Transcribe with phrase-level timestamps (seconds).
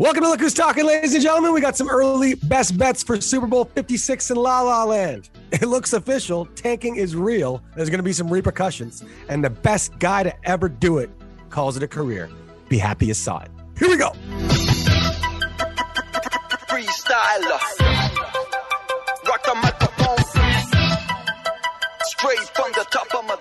[0.00, 1.52] Welcome to Look Who's Talking, ladies and gentlemen.
[1.54, 5.30] We got some early best bets for Super Bowl 56 in La La Land.
[5.52, 6.46] It looks official.
[6.56, 7.62] Tanking is real.
[7.76, 9.04] There's going to be some repercussions.
[9.28, 11.10] And the best guy to ever do it
[11.48, 12.28] calls it a career.
[12.68, 13.52] Be happy you saw it.
[13.78, 14.10] Here we go.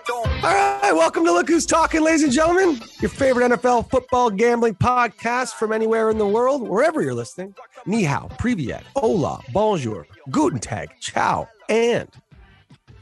[0.10, 2.82] All right, welcome to Look Who's Talking, ladies and gentlemen.
[3.00, 7.56] Your favorite NFL football gambling podcast from anywhere in the world, wherever you're listening.
[7.86, 12.10] Ni hao, privyet, hola, bonjour, guten tag, ciao, and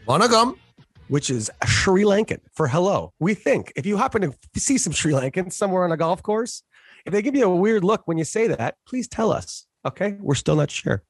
[0.08, 0.58] Wanagam.
[1.08, 3.14] which is Sri Lankan for hello.
[3.20, 6.62] We think if you happen to see some Sri Lankans somewhere on a golf course,
[7.06, 9.66] if they give you a weird look when you say that, please tell us.
[9.86, 11.04] Okay, we're still not sure.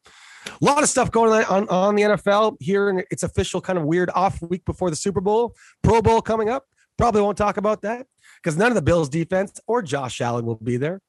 [0.48, 3.78] A lot of stuff going on on, on the NFL here, and it's official kind
[3.78, 6.66] of weird off week before the Super Bowl, Pro Bowl coming up.
[6.98, 8.06] Probably won't talk about that
[8.42, 11.02] because none of the Bills defense or Josh Allen will be there.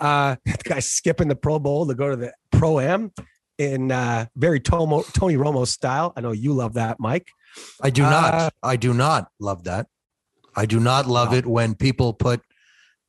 [0.00, 3.12] Uh, the guy's skipping the Pro Bowl to go to the Pro Am
[3.58, 6.12] in uh, very Tomo, Tony Romo style.
[6.16, 7.28] I know you love that, Mike.
[7.80, 8.54] I do Uh, not.
[8.62, 9.86] I do not love that.
[10.56, 12.42] I do not love it when people put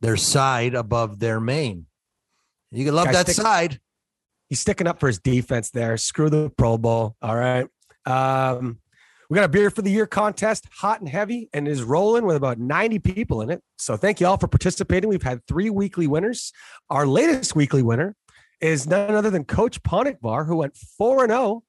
[0.01, 1.87] their side above their main.
[2.71, 3.79] You can love that stick- side.
[4.53, 5.97] He's sticking up for his defense there.
[5.97, 7.15] Screw the Pro Bowl.
[7.23, 7.65] All right.
[8.05, 8.77] Um,
[9.27, 12.35] we got a beer for the year contest, hot and heavy, and is rolling with
[12.35, 13.63] about 90 people in it.
[13.79, 15.09] So thank you all for participating.
[15.09, 16.53] We've had three weekly winners.
[16.91, 18.15] Our latest weekly winner
[18.61, 21.63] is none other than Coach Ponikvar, who went 4 and 0.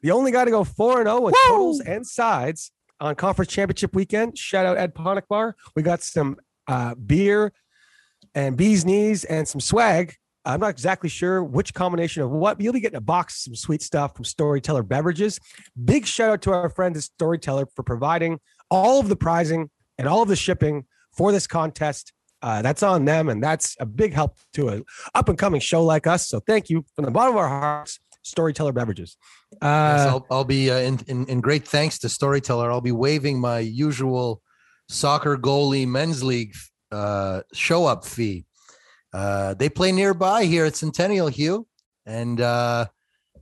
[0.00, 3.94] The only guy to go 4 and 0 in totals and sides on conference championship
[3.94, 4.38] weekend.
[4.38, 5.52] Shout out Ed Ponikvar.
[5.76, 7.52] We got some uh, beer
[8.34, 12.64] and bees knees and some swag I'm not exactly sure which combination of what, but
[12.64, 15.40] you'll be getting a box of some sweet stuff from Storyteller Beverages.
[15.84, 20.06] Big shout out to our friends at Storyteller for providing all of the prizing and
[20.06, 20.84] all of the shipping
[21.16, 22.12] for this contest.
[22.42, 24.84] Uh, that's on them, and that's a big help to an
[25.14, 26.28] up and coming show like us.
[26.28, 29.16] So thank you from the bottom of our hearts, Storyteller Beverages.
[29.52, 32.70] Yes, Uh, I'll, I'll be uh, in, in, in great thanks to Storyteller.
[32.70, 34.42] I'll be waving my usual
[34.90, 36.54] soccer goalie men's league
[36.92, 38.44] uh, show up fee.
[39.14, 41.68] Uh, they play nearby here at Centennial Hugh,
[42.04, 42.86] and uh,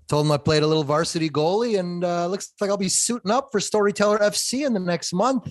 [0.07, 3.31] told them I played a little varsity goalie, and uh, looks like I'll be suiting
[3.31, 5.49] up for Storyteller FC in the next month.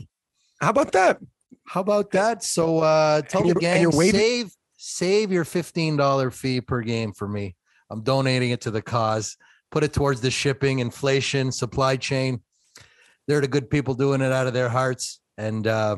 [0.62, 1.18] how about that?
[1.66, 2.44] How about that?
[2.44, 7.56] So uh, tell the gang save save your fifteen dollar fee per game for me.
[7.90, 9.38] I'm donating it to the cause.
[9.72, 12.42] Put it towards the shipping, inflation, supply chain.
[13.28, 15.98] They're the good people doing it out of their hearts, and uh,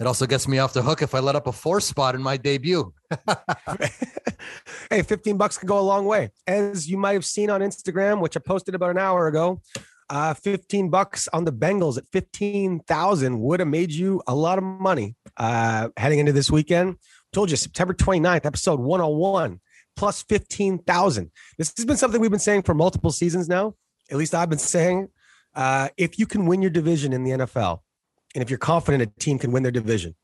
[0.00, 2.22] it also gets me off the hook if I let up a four spot in
[2.22, 2.92] my debut.
[4.90, 6.30] hey, 15 bucks can go a long way.
[6.46, 9.60] As you might have seen on Instagram, which I posted about an hour ago,
[10.10, 14.64] uh, 15 bucks on the Bengals at 15,000 would have made you a lot of
[14.64, 16.96] money uh, heading into this weekend.
[17.32, 19.60] Told you September 29th, episode 101,
[19.96, 21.30] plus 15,000.
[21.58, 23.74] This has been something we've been saying for multiple seasons now.
[24.10, 25.08] At least I've been saying
[25.54, 27.80] uh, if you can win your division in the NFL,
[28.34, 30.14] and if you're confident a team can win their division,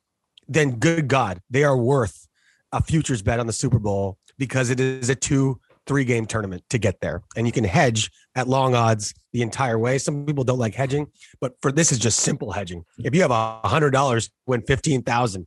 [0.49, 2.27] then good God, they are worth
[2.73, 6.63] a futures bet on the Super Bowl because it is a two, three game tournament
[6.71, 7.23] to get there.
[7.37, 9.99] And you can hedge at long odds the entire way.
[9.99, 11.07] Some people don't like hedging,
[11.41, 12.85] but for this is just simple hedging.
[12.99, 15.47] If you have a hundred dollars, win 15,000,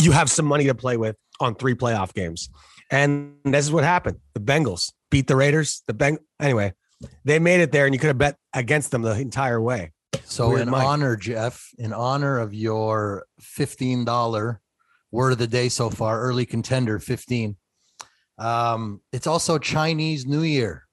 [0.00, 2.48] you have some money to play with on three playoff games.
[2.90, 4.18] And this is what happened.
[4.34, 5.82] The Bengals beat the Raiders.
[5.86, 6.72] The Beng anyway,
[7.24, 9.92] they made it there and you could have bet against them the entire way.
[10.24, 10.84] So Weird in Mike.
[10.84, 14.60] honor, Jeff, in honor of your fifteen dollar
[15.10, 17.56] word of the day so far, early contender fifteen.
[18.38, 20.86] Um, it's also Chinese New Year,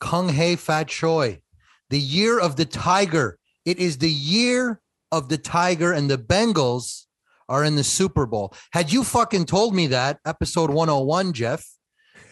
[0.00, 1.42] Kung Hei Fat Choi,
[1.90, 3.38] the year of the tiger.
[3.64, 4.80] It is the year
[5.12, 7.04] of the tiger, and the Bengals
[7.48, 8.54] are in the Super Bowl.
[8.72, 11.66] Had you fucking told me that episode one hundred one, Jeff,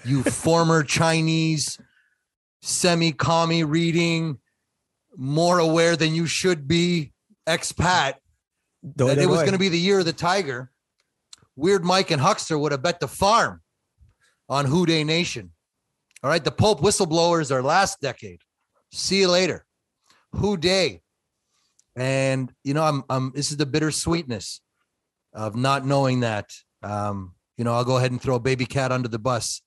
[0.05, 1.79] you former Chinese
[2.63, 4.39] semi-commie reading
[5.17, 7.13] more aware than you should be
[7.47, 8.15] expat.
[8.97, 10.71] That it was going to be the year of the tiger.
[11.57, 13.63] Weird mike and huckster would have bet the farm
[14.49, 15.53] on Who Dey Nation.
[16.23, 18.41] All right the pope whistleblowers are last decade.
[18.93, 19.65] See you later.
[20.33, 21.01] Who Dey
[21.97, 24.61] and you know i'm, I'm this is the bittersweetness
[25.33, 26.51] of not knowing that
[26.83, 29.63] um you know i'll go ahead and throw a baby cat under the bus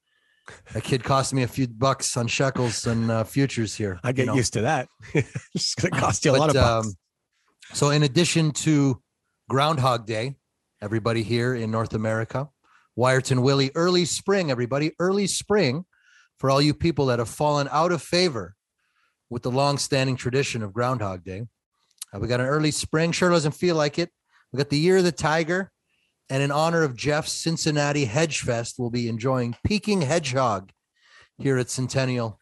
[0.73, 4.13] that kid cost me a few bucks on shekels and uh, futures here I you
[4.13, 4.35] get know.
[4.35, 4.87] used to that.
[5.13, 6.87] it's going to cost you a lot of bucks.
[6.87, 6.93] um,
[7.73, 9.01] so, in addition to
[9.49, 10.35] Groundhog Day,
[10.81, 12.49] everybody here in North America,
[12.97, 15.85] Wiarton Willie, early spring, everybody, early spring
[16.39, 18.55] for all you people that have fallen out of favor
[19.29, 21.43] with the long-standing tradition of Groundhog Day.
[22.13, 23.11] Uh, we got an early spring.
[23.11, 24.11] Sure doesn't feel like it.
[24.51, 25.71] We got the year of the tiger.
[26.29, 30.71] And in honor of Jeff's Cincinnati Hedge Fest, we'll be enjoying Peking Hedgehog
[31.37, 32.39] here at Centennial.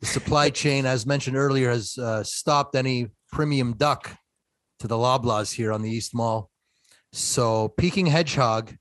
[0.00, 4.16] The supply chain, as mentioned earlier, has uh, stopped any premium duck
[4.78, 6.50] to the Loblaws here on the East Mall.
[7.12, 8.74] So Peking Hedgehog,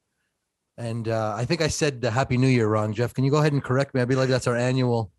[0.78, 3.14] and uh, I think I said the Happy New Year wrong, Jeff.
[3.14, 4.02] Can you go ahead and correct me?
[4.02, 5.12] I believe that's our annual.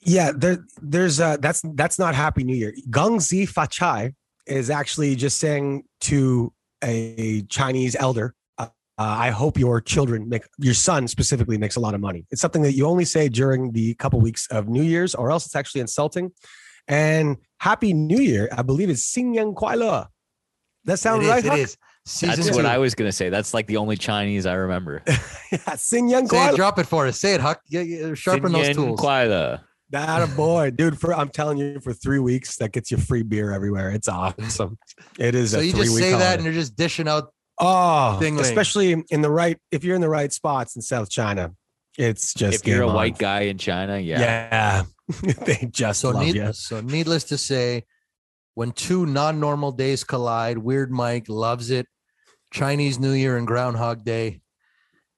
[0.00, 2.74] Yeah, there, there's uh, that's that's not Happy New Year.
[2.90, 4.12] Gong Zi Fa Chai
[4.46, 6.52] is actually just saying to
[6.82, 8.68] a Chinese elder, uh,
[8.98, 12.62] "I hope your children make your son specifically makes a lot of money." It's something
[12.62, 15.80] that you only say during the couple weeks of New Year's, or else it's actually
[15.82, 16.32] insulting.
[16.88, 20.08] And Happy New Year, I believe, is Xing Yang Kuai Le.
[20.84, 21.44] That sounds It is, right.
[21.44, 21.58] It Huck?
[21.58, 21.76] is.
[22.06, 22.66] Season That's what.
[22.66, 23.30] I was gonna say.
[23.30, 25.02] That's like the only Chinese I remember.
[25.08, 26.56] yeah, Xing Yang Kuai it, Le.
[26.56, 27.18] drop it for us.
[27.18, 27.60] Say it, Huck.
[27.68, 29.00] Yeah, yeah, sharpen those Xinyan tools.
[29.00, 29.62] Kuala.
[29.90, 30.98] That a boy, dude.
[30.98, 33.90] For I'm telling you, for three weeks, that gets you free beer everywhere.
[33.90, 34.78] It's awesome.
[35.18, 35.52] It is.
[35.52, 37.32] So a you just three-week say that and you're just dishing out.
[37.60, 38.44] Oh, Ding-ling.
[38.44, 41.54] especially in the right, if you're in the right spots in South China,
[41.96, 42.60] it's just.
[42.60, 44.20] If you're a game white guy in China, yeah.
[44.20, 44.82] yeah,
[45.44, 46.52] they just So, love need, you.
[46.52, 47.84] so needless to say,
[48.54, 51.86] when two non-normal days collide, Weird Mike loves it.
[52.52, 54.40] Chinese New Year and Groundhog Day,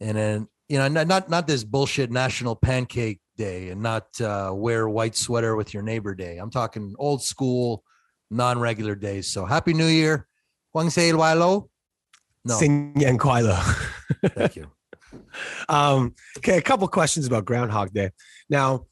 [0.00, 4.52] and then you know not not, not this bullshit National Pancake Day, and not uh,
[4.54, 6.36] wear white sweater with your neighbor Day.
[6.36, 7.82] I'm talking old school,
[8.30, 9.28] non-regular days.
[9.28, 10.26] So Happy New Year,
[10.72, 11.70] Huang Sei Wai Lo.
[12.44, 14.28] No, Yang Kuai Le.
[14.30, 14.66] thank you.
[15.70, 18.10] Um, okay, a couple questions about Groundhog Day.
[18.50, 18.86] Now,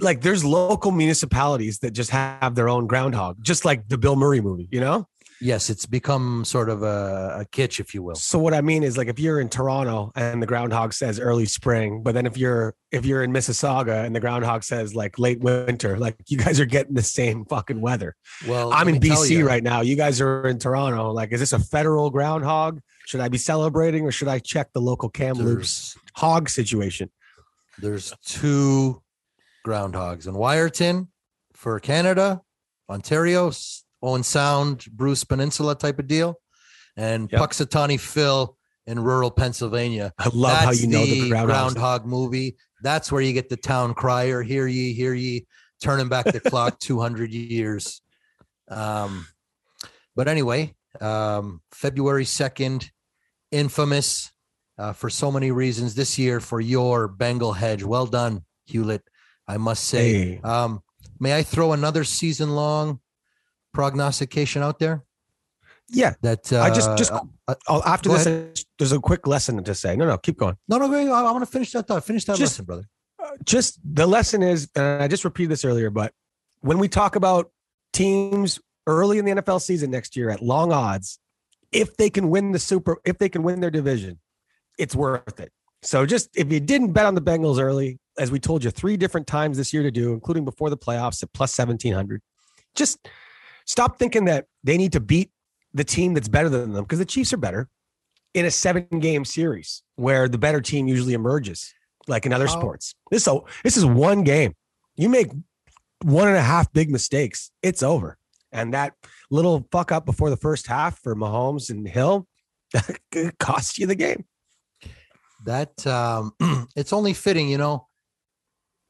[0.00, 4.40] like there's local municipalities that just have their own groundhog, just like the Bill Murray
[4.40, 5.06] movie, you know?
[5.42, 8.14] Yes, it's become sort of a, a kitsch, if you will.
[8.14, 11.46] So what I mean is like if you're in Toronto and the groundhog says early
[11.46, 15.40] spring, but then if you're if you're in Mississauga and the groundhog says like late
[15.40, 18.14] winter, like you guys are getting the same fucking weather.
[18.46, 19.80] Well, I'm in BC you, right now.
[19.80, 21.10] You guys are in Toronto.
[21.10, 22.80] Like, is this a federal groundhog?
[23.06, 27.10] Should I be celebrating or should I check the local Kamloops hog situation?
[27.78, 29.02] there's two
[29.66, 31.08] groundhogs in Wiarton
[31.52, 32.42] for Canada,
[32.88, 33.50] Ontario,
[34.02, 36.36] Owen Sound, Bruce Peninsula type of deal,
[36.96, 37.40] and Yep.
[37.40, 38.56] Punxsutawney Phil
[38.86, 40.12] in rural Pennsylvania.
[40.18, 41.46] I love how That's you know the groundhog.
[41.48, 42.56] groundhog movie.
[42.82, 45.46] That's where you get the town crier, hear ye, hear ye,
[45.82, 48.02] turning back the clock 200 years.
[48.68, 49.26] Um,
[50.16, 52.90] but anyway, um, February 2nd,
[53.50, 54.30] infamous
[54.78, 57.82] uh, for so many reasons this year for your Bengal hedge.
[57.84, 59.02] Well done, Hewlett.
[59.46, 60.12] I must say.
[60.12, 60.82] Hey, Um,
[61.20, 63.00] may I throw another season long
[63.72, 65.04] prognostication out there?
[65.88, 66.14] yeah.
[66.22, 69.96] That uh, I just just uh, uh, after this, there's a quick lesson to say.
[69.96, 70.56] No, no, keep going.
[70.68, 72.04] no, no, wait, I, I want to finish that thought.
[72.04, 72.88] Finish that Just- lesson, brother.
[73.44, 76.12] just the lesson is, and I just repeated this earlier, but
[76.60, 77.50] when we talk about
[77.92, 81.18] teams early in the NFL season next year at long odds,
[81.72, 84.18] if they can win the super, if they can win their division,
[84.78, 85.52] it's worth it.
[85.82, 88.96] So just if you didn't bet on the Bengals early, as we told you three
[88.96, 92.22] different times this year to do, including before the playoffs at plus 1700,
[92.74, 93.08] just
[93.66, 95.30] stop thinking that they need to beat
[95.74, 97.68] the team that's better than them because the Chiefs are better
[98.34, 101.74] in a seven game series where the better team usually emerges
[102.08, 102.60] like in other Oh.
[102.60, 102.94] sports.
[103.10, 104.54] This so this is one game.
[104.96, 105.30] You make
[106.04, 108.18] one and a half big mistakes, it's over.
[108.50, 108.94] And that
[109.30, 112.26] little fuck up before the first half for Mahomes and Hill
[112.72, 112.98] that
[113.38, 114.24] cost you the game.
[115.44, 116.32] that um
[116.76, 117.86] it's only fitting you know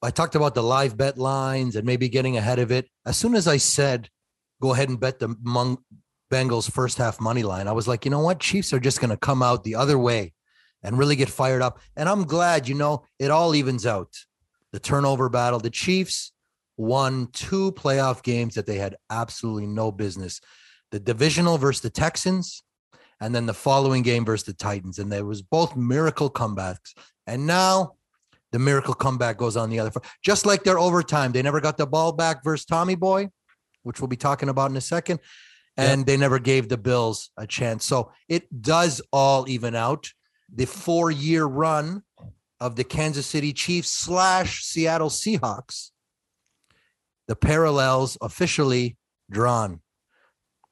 [0.02, 3.34] i talked about the live bet lines and maybe getting ahead of it as soon
[3.34, 4.08] as i said
[4.62, 5.84] go ahead and bet the Mung-
[6.32, 9.10] bengals first half money line i was like you know what chiefs are just going
[9.10, 10.32] to come out the other way
[10.82, 14.08] and really get fired up and i'm glad you know it all evens out
[14.72, 16.32] the turnover battle the chiefs
[16.78, 20.40] won two playoff games that they had absolutely no business
[20.90, 22.62] the divisional versus the texans
[23.22, 24.98] and then the following game versus the Titans.
[24.98, 26.92] And there was both miracle comebacks.
[27.28, 27.92] And now
[28.50, 29.92] the miracle comeback goes on the other.
[30.24, 33.28] Just like their overtime, they never got the ball back versus Tommy Boy,
[33.82, 35.20] which we'll be talking about in a second.
[35.76, 37.86] And they never gave the Bills a chance.
[37.86, 40.10] So it does all even out.
[40.54, 42.02] The four year run
[42.60, 45.90] of the Kansas City Chiefs slash Seattle Seahawks,
[47.26, 48.96] the parallels officially
[49.30, 49.80] drawn.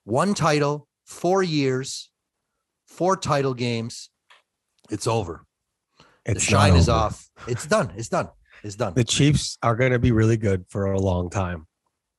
[0.04, 2.10] One title, four years,
[2.86, 4.10] four title games.
[4.90, 5.46] It's over.
[6.26, 7.30] It's the shine is off.
[7.46, 7.92] It's done.
[7.96, 8.28] It's done.
[8.62, 8.94] It's done.
[8.94, 11.66] The Chiefs are going to be really good for a long time.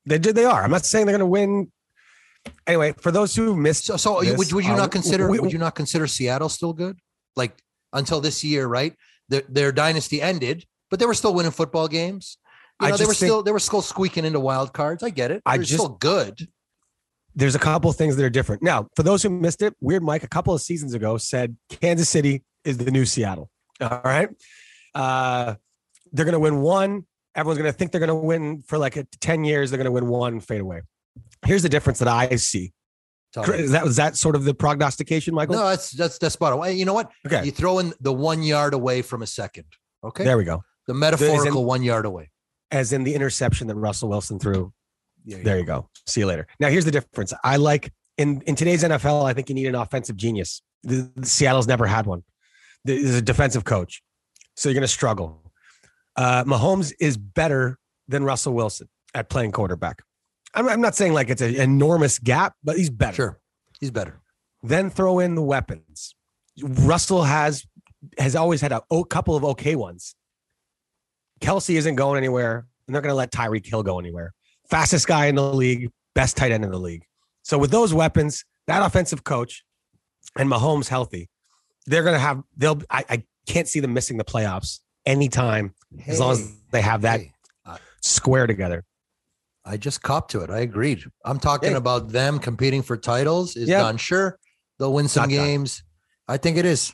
[0.05, 0.35] They did.
[0.35, 0.63] They are.
[0.63, 1.71] I'm not saying they're going to win.
[2.65, 5.39] Anyway, for those who missed, So, so you- would, would you uh, not consider we-
[5.39, 6.97] would you not consider Seattle still good?
[7.35, 7.61] Like
[7.93, 8.95] until this year, right?
[9.29, 12.37] Their, their dynasty ended, but they were still winning football games.
[12.81, 15.03] You I know, they were think- still they were still squeaking into wild cards.
[15.03, 15.41] I get it.
[15.45, 16.47] I They're just- still good.
[17.35, 18.63] there's a couple things that are different.
[18.63, 22.09] Now, for those who missed it, Weird Mike a couple of seasons ago said Kansas
[22.09, 23.49] City is the new Seattle.
[23.79, 24.29] All right.
[24.95, 25.55] Uh,
[26.11, 27.05] they're going to win one.
[27.35, 29.71] Everyone's going to think they're going to win for like a 10 years.
[29.71, 30.81] They're going to win one fade away.
[31.45, 32.73] Here's the difference that I see.
[33.37, 35.55] Is that was that sort of the prognostication, Michael?
[35.55, 36.75] No, that's that's that's spot on.
[36.75, 37.09] You know what?
[37.25, 37.45] Okay.
[37.45, 39.65] You throw in the one yard away from a second.
[40.03, 40.25] Okay.
[40.25, 40.63] There we go.
[40.87, 42.29] the metaphorical one yard away.
[42.71, 44.73] As in the interception that Russell Wilson threw.
[45.25, 45.89] There you There you go.
[46.07, 46.45] See you later.
[46.59, 47.33] Now here's the difference.
[47.43, 49.25] I like in in today's NFL.
[49.25, 50.61] I think you need an offensive genius.
[50.83, 52.23] The, the Seattle's never had one.
[52.83, 54.01] There's a defensive coach,
[54.55, 55.50] so you're going to struggle.
[56.15, 57.77] Uh, Mahomes is better
[58.07, 60.01] than Russell Wilson at playing quarterback.
[60.53, 63.15] I'm, I'm not saying like it's an enormous gap, but he's better.
[63.15, 63.39] Sure.
[63.79, 64.21] He's better.
[64.63, 66.15] Then throw in the weapons.
[66.61, 67.65] Russell has
[68.17, 70.15] has always had a couple of okay ones.
[71.39, 74.33] Kelce isn't going anywhere, and they're going to let Tyreek Hill go anywhere.
[74.69, 77.03] Fastest guy in the league, best tight end in the league.
[77.43, 79.63] So with those weapons, that offensive coach,
[80.37, 81.29] and Mahomes healthy,
[81.87, 82.41] they're going to have.
[82.57, 82.81] They'll.
[82.89, 85.73] I, I can't see them missing the playoffs anytime
[86.07, 87.31] as long as they have that hey,
[88.01, 88.83] square together.
[89.63, 90.49] I just copped to it.
[90.49, 91.03] I agreed.
[91.23, 91.77] I'm talking Yeah.
[91.77, 93.55] about them competing for titles.
[93.55, 93.79] Is Yeah.
[93.81, 93.97] done.
[93.97, 94.39] Sure,
[94.79, 95.45] they'll win some Not done.
[95.45, 95.83] games.
[96.27, 96.93] I think it is.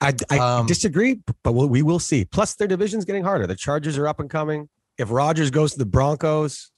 [0.00, 2.24] I, I Um, disagree, but we'll, we will see.
[2.24, 3.46] Plus, their division's getting harder.
[3.46, 4.68] The Chargers are up and coming.
[4.98, 6.70] If Rodgers goes to the Broncos,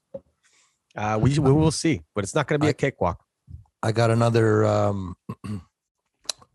[0.97, 2.03] uh, we, we will see.
[2.15, 3.23] But it's not going to be a cakewalk.
[3.83, 5.17] I got another um,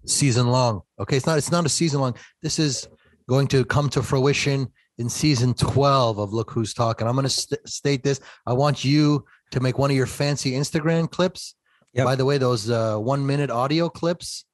[0.05, 0.81] season long.
[0.99, 1.37] Okay, it's not.
[1.37, 2.15] It's not a season long.
[2.41, 2.87] This is
[3.27, 7.07] going to come to fruition in season 12 of Look Who's Talking.
[7.07, 8.19] I'm going to st- state this.
[8.45, 11.55] I want you to make one of your fancy Instagram clips.
[11.93, 12.05] Yep.
[12.05, 14.45] By the way, those uh, one minute audio clips,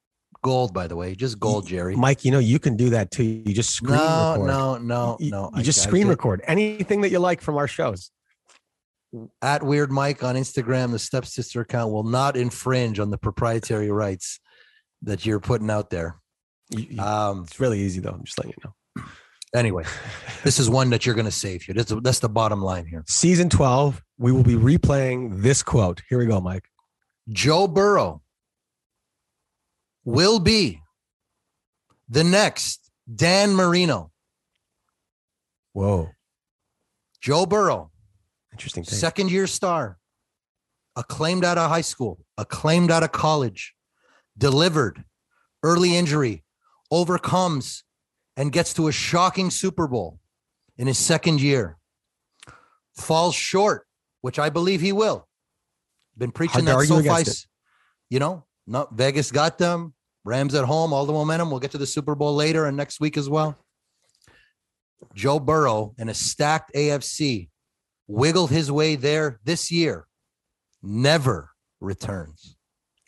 [0.42, 0.74] gold.
[0.74, 1.94] By the way, just gold, Jerry.
[1.94, 3.22] Mike, you know you can do that too.
[3.22, 4.46] You just screen no, record.
[4.46, 5.50] no, no, you, no.
[5.56, 8.10] You just I screen did- record anything that you like from our shows.
[9.40, 10.90] at Weird Mike on Instagram.
[10.90, 14.40] The stepsister account will not infringe on the proprietary rights
[15.02, 16.16] that you're putting out there.
[16.70, 18.10] You- Um, it's really easy though.
[18.10, 19.04] I'm just letting you know.
[19.54, 19.84] anyway,
[20.44, 21.74] this is one that you're going to save here.
[21.74, 23.04] That's, that's the bottom line here.
[23.08, 26.02] Season 12, we will be replaying this quote.
[26.08, 26.64] Here we go, Mike.
[27.30, 28.22] Joe Burrow
[30.04, 30.80] will be
[32.08, 34.10] the next Dan Marino.
[35.72, 36.10] Whoa,
[37.20, 37.90] Joe Burrow,
[38.52, 38.98] interesting thing.
[38.98, 39.98] second year star,
[40.96, 43.74] acclaimed out of high school, acclaimed out of college,
[44.36, 45.04] delivered,
[45.62, 46.42] early injury,
[46.90, 47.84] overcomes,
[48.36, 50.20] and gets to a shocking Super Bowl
[50.76, 51.76] in his second year.
[52.96, 53.86] Falls short,
[54.20, 55.26] which I believe he will.
[56.16, 57.22] Been preaching that so far.
[58.10, 59.94] You know, no Vegas got them.
[60.24, 61.50] Rams at home, all the momentum.
[61.50, 63.56] We'll get to the Super Bowl later and next week as well.
[65.14, 67.48] Joe Burrow in a stacked AFC
[68.06, 70.06] wiggled his way there this year,
[70.82, 72.56] never returns.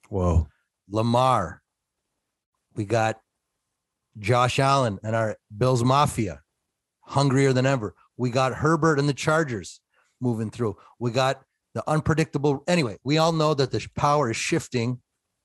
[0.09, 0.49] Whoa.
[0.89, 1.63] Lamar,
[2.75, 3.21] we got
[4.21, 6.43] Josh Allen and our Bills Mafia,
[7.01, 7.95] hungrier than ever.
[8.17, 9.81] We got Herbert and the Chargers
[10.21, 10.77] moving through.
[10.99, 11.43] We got
[11.75, 12.63] the unpredictable.
[12.69, 15.01] Anyway, we all know that the power is shifting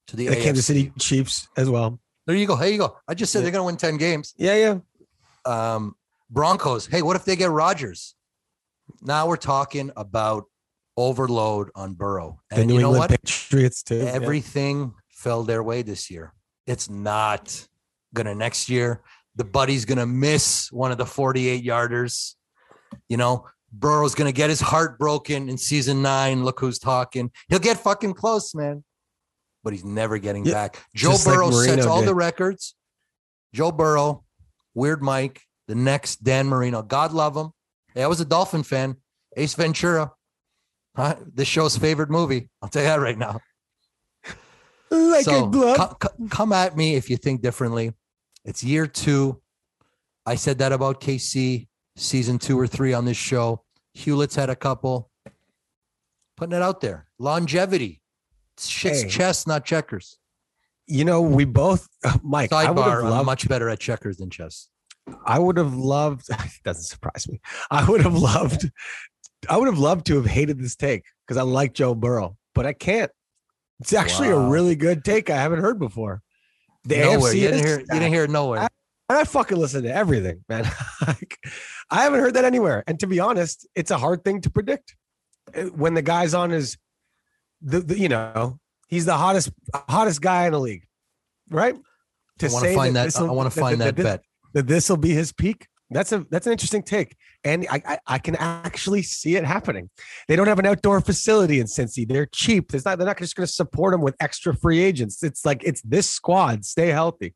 [0.07, 1.99] to the, The Kansas City Chiefs as well.
[2.27, 2.55] There you go.
[2.55, 2.97] Here you go.
[3.07, 3.43] I just said Yeah.
[3.43, 4.33] they're going to win 10 games.
[4.37, 4.77] Yeah, yeah.
[5.75, 5.95] um,
[6.29, 6.87] Broncos.
[6.87, 8.15] Hey, what if they get Rodgers?
[9.01, 10.45] Now we're talking about
[10.97, 12.39] overload on Burrow.
[12.49, 13.21] The And New you know England what?
[13.23, 13.97] Patriots too.
[13.97, 14.05] yeah.
[14.05, 16.33] Everything fell their way this year.
[16.67, 17.67] It's not
[18.15, 19.01] gonna next year.
[19.35, 22.33] The buddy's gonna miss one of the 48 yarders.
[23.09, 26.43] You know, Burrow's gonna get his heart broken in season nine.
[26.43, 27.31] Look who's talking.
[27.49, 28.83] He'll get fucking close, man.
[29.63, 30.83] But he's never getting Yeah, back.
[30.95, 32.07] Joe just like Burrow sets all did.
[32.09, 32.75] the records.
[33.53, 34.23] Joe Burrow,
[34.73, 36.81] Weird Mike, the next Dan Marino.
[36.81, 37.51] God love him.
[37.93, 38.97] Hey, I was a Dolphin fan.
[39.37, 40.11] Ace Ventura.
[40.95, 41.15] Huh?
[41.33, 42.49] This show's favorite movie.
[42.61, 43.39] I'll tell you that right now.
[44.91, 45.77] like so a glove.
[45.77, 47.91] co- co- come at me if you think differently.
[48.45, 49.41] It's year two.
[50.25, 53.63] I said that about KC season two or three on this show.
[53.93, 55.09] Hewlett's had a couple.
[56.37, 57.07] Putting it out there.
[57.19, 58.01] Longevity.
[58.59, 59.09] Shit's Hey.
[59.09, 60.17] chess, not checkers.
[60.87, 61.87] you know, we both,
[62.23, 62.53] Mike.
[62.53, 63.25] I would Sidebar, have I'm loved.
[63.25, 64.69] much better at checkers than chess.
[65.25, 66.27] I would have loved.
[66.63, 67.39] Doesn't surprise me.
[67.71, 68.69] I would have loved.
[69.49, 72.65] I would have loved to have hated this take because I like Joe Burrow, but
[72.67, 73.11] I can't.
[73.79, 76.21] It's actually a really good take I haven't heard before.
[76.85, 77.33] The nowhere.
[77.33, 77.79] AFC You didn't hear.
[77.79, 78.67] You didn't hear it nowhere.
[79.09, 80.69] And I fucking listen to everything, man.
[81.07, 81.37] Like,
[81.91, 82.83] I haven't heard that anywhere.
[82.87, 84.95] And to be honest, it's a hard thing to predict.
[85.55, 86.77] Uh, When the guy's on his,
[87.61, 90.85] the, the you know, he's the hottest hottest guy in the league,
[91.49, 91.75] right?
[92.41, 93.15] I want to find that.
[93.15, 94.21] I want to find that, bet.
[94.53, 95.67] that this will be his peak.
[95.95, 99.89] That's a that's an interesting take, and I, I I can actually see it happening.
[100.27, 102.05] They don't have an outdoor facility in Cincy.
[102.05, 102.73] They're cheap.
[102.73, 102.97] It's not.
[102.97, 105.23] They're not just going to support them with extra free agents.
[105.23, 106.65] It's like it's this squad.
[106.65, 107.33] Stay healthy.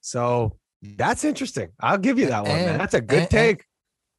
[0.00, 1.70] So that's interesting.
[1.80, 2.52] I'll give you that one.
[2.52, 2.78] man.
[2.78, 3.64] That's a good and- take.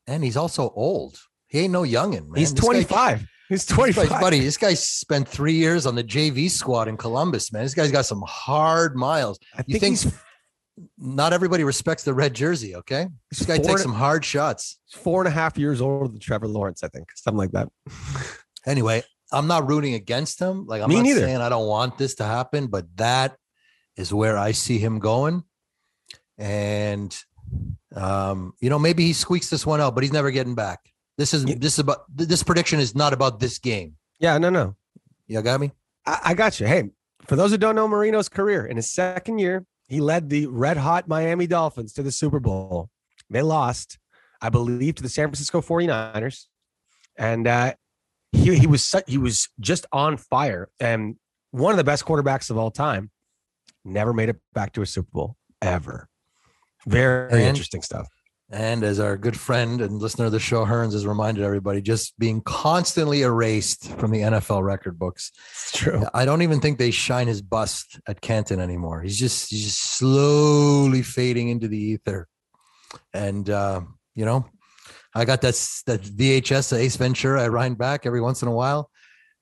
[0.08, 1.18] And he's also old.
[1.48, 2.36] He ain't no youngin, man.
[2.36, 3.28] He's guy- 25.
[3.50, 4.10] He's this 25.
[4.20, 4.40] buddy.
[4.40, 7.64] This guy spent three years on the JV squad in Columbus, man.
[7.64, 9.40] This guy's got some hard miles.
[9.54, 10.20] I You think, think he's
[10.98, 12.76] Not everybody respects the red jersey.
[12.76, 14.80] Okay, this guy four takes some hard shots.
[14.92, 16.84] four and a half years older than Trevor Lawrence.
[16.84, 17.70] I think something like that.
[18.66, 20.66] Anyway, I'm not rooting against him.
[20.66, 21.20] Like I'm Me not neither.
[21.20, 23.36] saying I don't want this to happen, but that
[23.98, 25.44] is where I see him going.
[26.38, 27.14] And
[27.96, 30.80] um, you know, maybe he squeaks this one out, but he's never getting back.
[31.18, 33.96] This is this is about this prediction is not about this game.
[34.20, 34.76] Yeah, no, no.
[35.28, 35.72] You got me?
[36.06, 36.66] I, I got you.
[36.66, 36.90] Hey,
[37.28, 40.78] for those who don't know Marino's career, in his second year, he led the red
[40.78, 42.90] hot Miami Dolphins to the Super Bowl.
[43.30, 43.98] They lost,
[44.42, 46.46] I believe, to the San Francisco 49ers.
[47.18, 47.74] And uh,
[48.32, 51.16] he, he was he was just on fire and
[51.52, 53.12] one of the best quarterbacks of all time.
[53.86, 56.08] Never made it back to a Super Bowl ever.
[56.88, 58.08] Very, And- interesting stuff.
[58.54, 62.18] And as our good friend and listener of the show, Hearns, has reminded everybody, just
[62.20, 65.32] being constantly erased from the NFL record books.
[65.54, 66.04] It's true.
[66.14, 69.02] I don't even think they shine his bust at Canton anymore.
[69.02, 72.28] He's just he's just slowly fading into the ether.
[73.12, 73.82] And uh,
[74.14, 74.46] you know,
[75.16, 75.56] I got that
[75.88, 77.42] that VHS Ace Ventura.
[77.42, 78.92] I wind back every once in a while,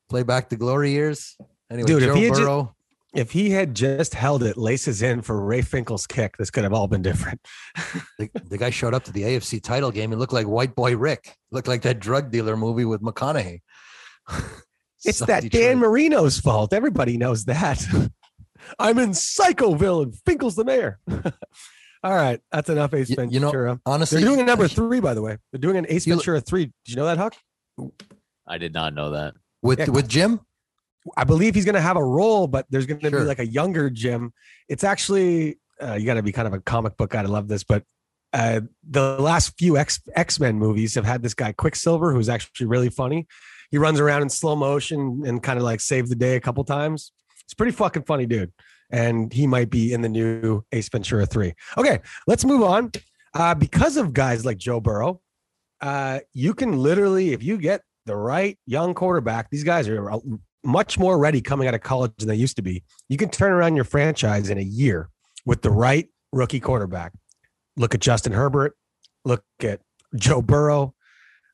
[0.07, 1.35] play back the glory years.
[1.69, 2.75] Anyway, Dude, Joe he had ju- Burrow.
[3.13, 6.71] If he had just held it laces in for Ray Finkel's kick, this could have
[6.73, 7.41] all been different.
[8.17, 10.11] the, the guy showed up to the AFC title game.
[10.11, 11.35] He looked like White Boy Rick.
[11.51, 13.61] Looked like that drug dealer movie with McConaughey.
[15.03, 15.61] It's Suck that Detroit.
[15.63, 16.73] Dan Marino's fault.
[16.73, 17.83] Everybody knows that.
[18.79, 20.99] I'm in Psychoville and Finkel's the mayor.
[22.03, 25.15] All right, that's enough Ace Y- You know, honestly, they're doing a number three, by
[25.15, 25.37] the way.
[25.51, 26.65] They're doing an Ace You look- Ventura three.
[26.65, 27.35] Did you know that, Huck?
[28.47, 29.33] I did not know that.
[29.63, 29.89] with Yeah.
[29.89, 30.41] with Jim.
[31.17, 33.21] I believe he's going to have a role, but there's going to Sure.
[33.21, 34.33] be like a younger Jim.
[34.69, 37.47] It's actually uh, you got to be kind of a comic book guy to love
[37.47, 37.83] this, but
[38.33, 42.67] uh, the last few X X Men movies have had this guy Quicksilver, who's actually
[42.67, 43.27] really funny.
[43.71, 46.63] He runs around in slow motion and kind of like save the day a couple
[46.63, 47.11] times.
[47.45, 48.51] It's pretty fucking funny, dude.
[48.91, 51.53] And he might be in the new Ace Ventura three.
[51.77, 52.91] Okay, let's move on.
[53.33, 55.21] Uh, because of guys like Joe Burrow,
[55.81, 60.11] uh, you can literally, if you get the right young quarterback, these guys are
[60.63, 62.83] much more ready coming out of college than they used to be.
[63.09, 65.09] You can turn around your franchise in a year
[65.45, 67.13] with the right rookie quarterback.
[67.77, 68.75] Look at Justin Herbert.
[69.25, 69.81] Look at
[70.15, 70.93] Joe Burrow.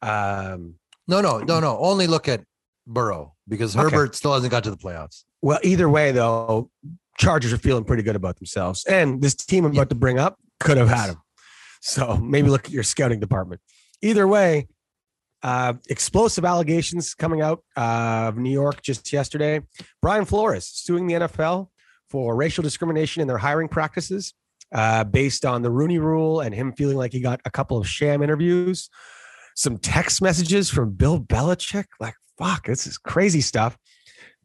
[0.01, 0.75] Um,
[1.07, 1.77] No, no, no, no.
[1.79, 2.43] Only look at
[2.85, 3.83] Burrow because Okay.
[3.83, 5.23] Herbert still hasn't got to the playoffs.
[5.41, 6.69] well, either way, though,
[7.17, 8.85] Chargers are feeling pretty good about themselves.
[8.85, 11.17] And this team I'm about to bring up could have had him.
[11.81, 13.61] So maybe look at your scouting department.
[14.01, 14.67] Either way,
[15.43, 19.61] uh, explosive allegations coming out of New York just yesterday.
[20.01, 21.69] Brian Flores suing the NFL
[22.09, 24.33] for racial discrimination in their hiring practices
[24.73, 27.87] uh, based on the Rooney rule and him feeling like he got a couple of
[27.87, 28.89] sham interviews,
[29.55, 31.85] some text messages from Bill Belichick.
[31.99, 33.77] Like, fuck, this is crazy stuff.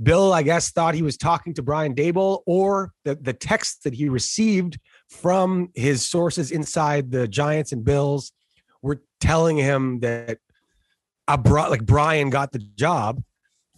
[0.02, 3.94] Bill, I guess, thought he was talking to Brian Daboll, or the, the text that
[3.94, 4.78] he received
[5.08, 8.32] from his sources inside the Giants and Bills
[8.80, 10.38] were telling him that
[11.28, 13.22] a bro- like Brian got the job,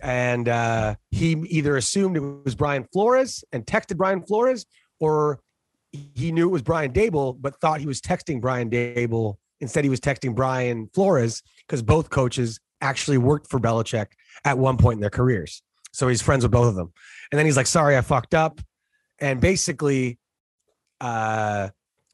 [0.00, 4.66] and uh, he either assumed it was Brian Flores and texted Brian Flores,
[5.00, 5.40] or
[5.92, 9.36] he knew it was Brian Daboll, but thought he was texting Brian Daboll.
[9.60, 14.06] Instead, he was texting Brian Flores because both coaches actually worked for Belichick
[14.44, 15.62] at one point in their careers.
[15.92, 16.92] So he's friends with both of them.
[17.30, 18.60] And then he's like, sorry, I fucked up.
[19.20, 20.18] And basically,
[21.00, 21.68] uh,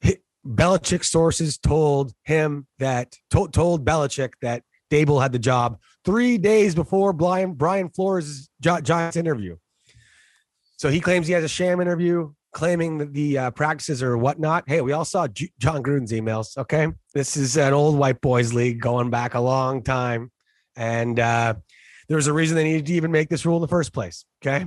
[0.04, 6.38] hi- Belichick sources told him that, told, told Belichick that Daboll had the job three
[6.38, 9.56] days before Brian, Brian Flores' Gi- Giants interview.
[10.76, 14.64] So he claims he has a sham interview, claiming that the uh, practices or whatnot.
[14.66, 16.56] Hey, we all saw J- Jon Gruden's emails.
[16.56, 16.88] Okay.
[17.14, 20.30] This is an old white boys league going back a long time.
[20.76, 21.54] And, uh,
[22.10, 24.24] there's a reason they needed to even make this rule in the first place.
[24.42, 24.66] Okay,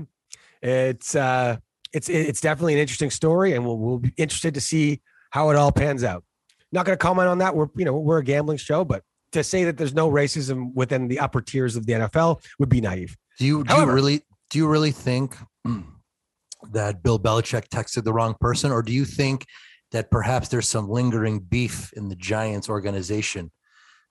[0.61, 1.57] it's uh,
[1.91, 5.57] it's it's definitely an interesting story, and we'll we'll be interested to see how it
[5.57, 6.23] all pans out.
[6.71, 7.53] Not going to comment on that.
[7.53, 9.03] We're you know we're a gambling show, but
[9.33, 12.81] to say that there's no racism within the upper tiers of the NFL would be
[12.81, 13.15] naive.
[13.39, 15.35] Do you do However- you really do you really think
[16.71, 19.45] that Bill Belichick texted the wrong person, or do you think
[19.91, 23.51] that perhaps there's some lingering beef in the Giants organization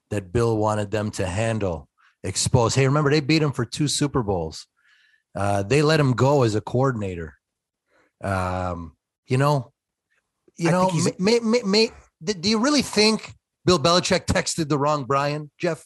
[0.09, 1.87] that Bill wanted them to handle,
[2.23, 2.75] expose?
[2.75, 4.67] Hey, remember they beat him for two Super Bowls.
[5.35, 7.35] Uh, they let him go as a coordinator.
[8.23, 8.95] Um,
[9.27, 9.71] you know,
[10.57, 11.91] you I know, think he's- may, may, may,
[12.23, 13.33] do you really think
[13.65, 15.49] Bill Belichick texted the wrong Brian.
[15.59, 15.85] Jeff,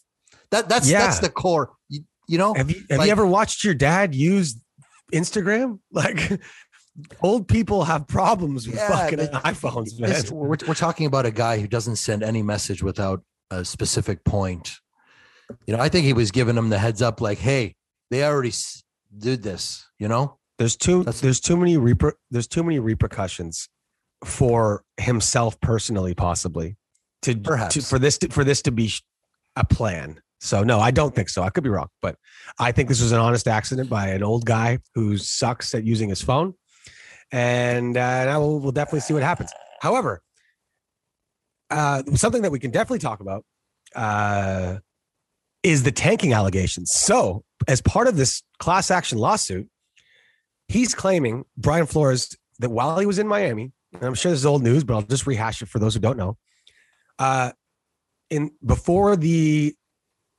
[0.51, 0.99] that that's Yeah.
[0.99, 1.73] that's the core.
[1.89, 4.55] You, you know, Have you have Like- you ever watched your dad use
[5.13, 5.79] Instagram?
[5.91, 6.41] Like
[7.21, 10.09] old people have problems with Yeah, fucking but iPhones, man.
[10.09, 14.23] This- we're, we're talking about a guy who doesn't send any message without a specific
[14.23, 14.73] point.
[15.65, 17.75] You know, I think he was giving them the heads up, like, "Hey,
[18.11, 18.51] they already
[19.17, 23.69] did this." You know, There's too That's- there's too many reper, there's too many repercussions
[24.25, 26.75] for himself personally, possibly
[27.33, 28.91] to, to for this to, for this to be
[29.55, 30.21] a plan.
[30.39, 31.41] So no, I don't think so.
[31.41, 32.15] I could be wrong, but
[32.59, 36.09] I think this was an honest accident by an old guy who sucks at using
[36.09, 36.53] his phone,
[37.31, 39.51] and uh, now we'll, we'll definitely see what happens.
[39.81, 40.21] However,
[41.69, 43.43] uh, something that we can definitely talk about
[43.95, 44.77] uh,
[45.63, 46.93] is the tanking allegations.
[46.93, 49.67] So, as part of this class action lawsuit,
[50.67, 54.45] he's claiming Brian Flores that while he was in Miami, and I'm sure this is
[54.45, 56.37] old news, but I'll just rehash it for those who don't know.
[57.19, 57.51] Uh,
[58.30, 59.73] in before the,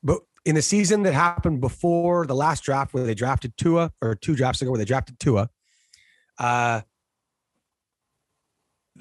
[0.02, 4.14] but in the season that happened before the last draft where they drafted Tua, or
[4.14, 5.48] two drafts ago where they drafted Tua,
[6.38, 6.82] uh,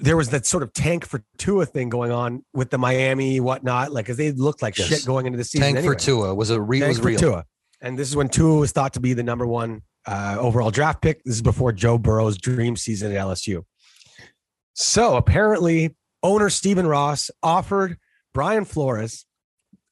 [0.00, 3.92] there was that sort of tank for Tua thing going on with the Miami whatnot,
[3.92, 4.88] like because they looked like Yes.
[4.88, 5.62] shit going into the season.
[5.66, 5.94] tank anyway.
[5.94, 7.18] for Tua was a real Tank was for real.
[7.18, 7.44] Tua.
[7.80, 11.02] And this is when Tua was thought to be the number one uh, overall draft
[11.02, 11.22] pick.
[11.24, 13.64] This is before Joe Burrow's dream season at LSU.
[14.74, 17.98] So apparently, owner Stephen Ross offered
[18.34, 19.26] Brian Flores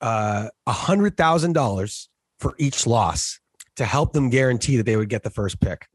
[0.00, 2.08] uh, a hundred thousand dollars
[2.38, 3.40] for each loss
[3.76, 5.86] to help them guarantee that they would get the first pick.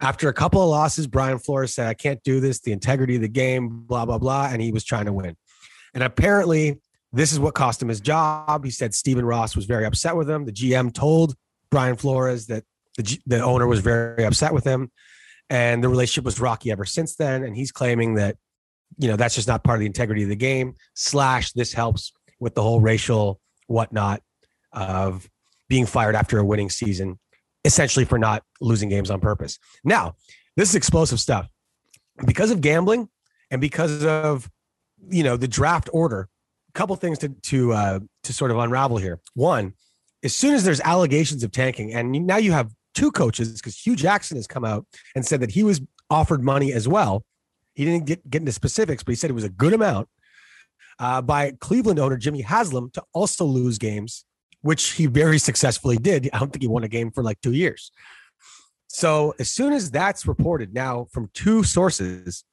[0.00, 2.60] After a couple of losses, Brian Flores said, "I can't do this.
[2.60, 5.36] The integrity of the game, blah blah blah," and he was trying to win.
[5.94, 6.80] And apparently,
[7.12, 8.64] this is what cost him his job.
[8.64, 10.44] He said Stephen Ross was very upset with him.
[10.44, 11.36] The GM told
[11.70, 12.64] Brian Flores that
[12.96, 14.90] the, G- the owner was very upset with him,
[15.50, 17.44] and the relationship was rocky ever since then.
[17.44, 18.36] And he's claiming that,
[18.98, 20.74] you know, that's just not part of the integrity of the game.
[20.94, 24.22] Slash, this helps with the whole racial whatnot
[24.72, 25.28] of
[25.68, 27.18] being fired after a winning season,
[27.64, 29.58] essentially for not losing games on purpose.
[29.84, 30.14] Now,
[30.56, 31.48] this is explosive stuff
[32.26, 33.08] because of gambling
[33.50, 34.50] and because of
[35.10, 36.28] you know the draft order
[36.74, 39.20] a couple things to to uh, to sort of unravel here.
[39.34, 39.74] One,
[40.22, 43.96] as soon as there's allegations of tanking, and now you have two coaches because Hue
[43.96, 47.24] Jackson has come out and said that he was offered money as well.
[47.74, 50.08] He didn't get, get into specifics, but he said it was a good amount
[50.98, 54.24] uh, by Cleveland owner Jimmy Haslam to also lose games,
[54.60, 56.28] which he very successfully did.
[56.32, 57.90] I don't think he won a game for like two years.
[58.88, 62.44] So as soon as that's reported now from two sources,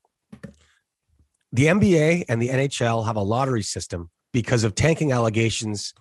[1.52, 5.94] the NBA and the NHL have a lottery system because of tanking allegations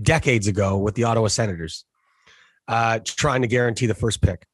[0.00, 1.84] decades ago with the Ottawa Senators,
[2.68, 4.46] uh, trying to guarantee the first pick.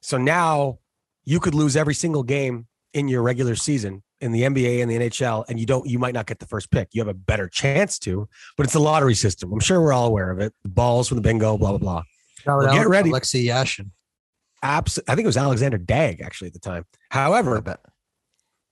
[0.00, 0.78] So now
[1.24, 4.96] you could lose every single game in your regular season in the NBA and the
[4.96, 6.88] NHL, and you don't, you might not get the first pick.
[6.92, 9.52] You have a better chance to, but it's a lottery system.
[9.52, 10.54] I'm sure we're all aware of it.
[10.64, 12.02] Balls from the bingo, blah blah blah.
[12.46, 13.10] Well, get ready.
[13.10, 13.90] Alexei Yashin.
[14.62, 16.84] Abs- I think it was Alexander Dag actually at the time.
[17.10, 17.60] However,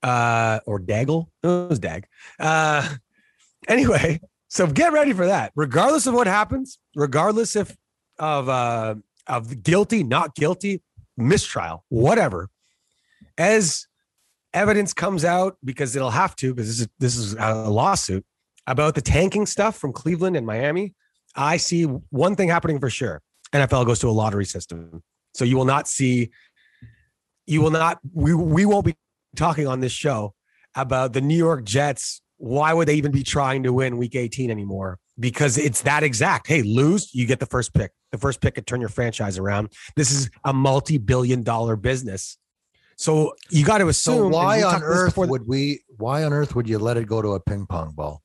[0.03, 1.27] uh, or Daggle.
[1.43, 2.07] No, it was Dag.
[2.39, 2.87] Uh,
[3.67, 5.51] anyway, so get ready for that.
[5.55, 7.75] Regardless of what happens, regardless if
[8.19, 8.95] of uh,
[9.27, 10.81] of guilty, not guilty,
[11.17, 12.49] mistrial, whatever,
[13.37, 13.87] as
[14.53, 18.25] evidence comes out, because it'll have to, because this is this is a lawsuit
[18.67, 20.93] about the tanking stuff from Cleveland and Miami.
[21.35, 23.21] I see one thing happening for sure:
[23.53, 26.31] NFL goes to a lottery system, so you will not see.
[27.45, 27.99] You will not.
[28.13, 28.95] We we won't be
[29.35, 30.33] talking on this show
[30.75, 32.21] about the New York Jets.
[32.37, 34.97] Why would they even be trying to win week 18 anymore?
[35.19, 36.47] Because it's that exact.
[36.47, 37.91] Hey, lose, you get the first pick.
[38.11, 39.71] The first pick could turn your franchise around.
[39.95, 42.37] This is a multi billion dollar business.
[43.01, 44.15] So you got to assume.
[44.15, 45.81] So why on earth the- would we?
[45.97, 48.21] Why on earth would you let it go to a ping pong ball?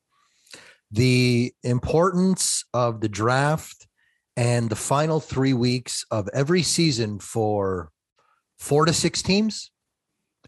[0.90, 3.88] The importance of the draft
[4.36, 7.90] and the final three weeks of every season for
[8.58, 9.70] four to six teams,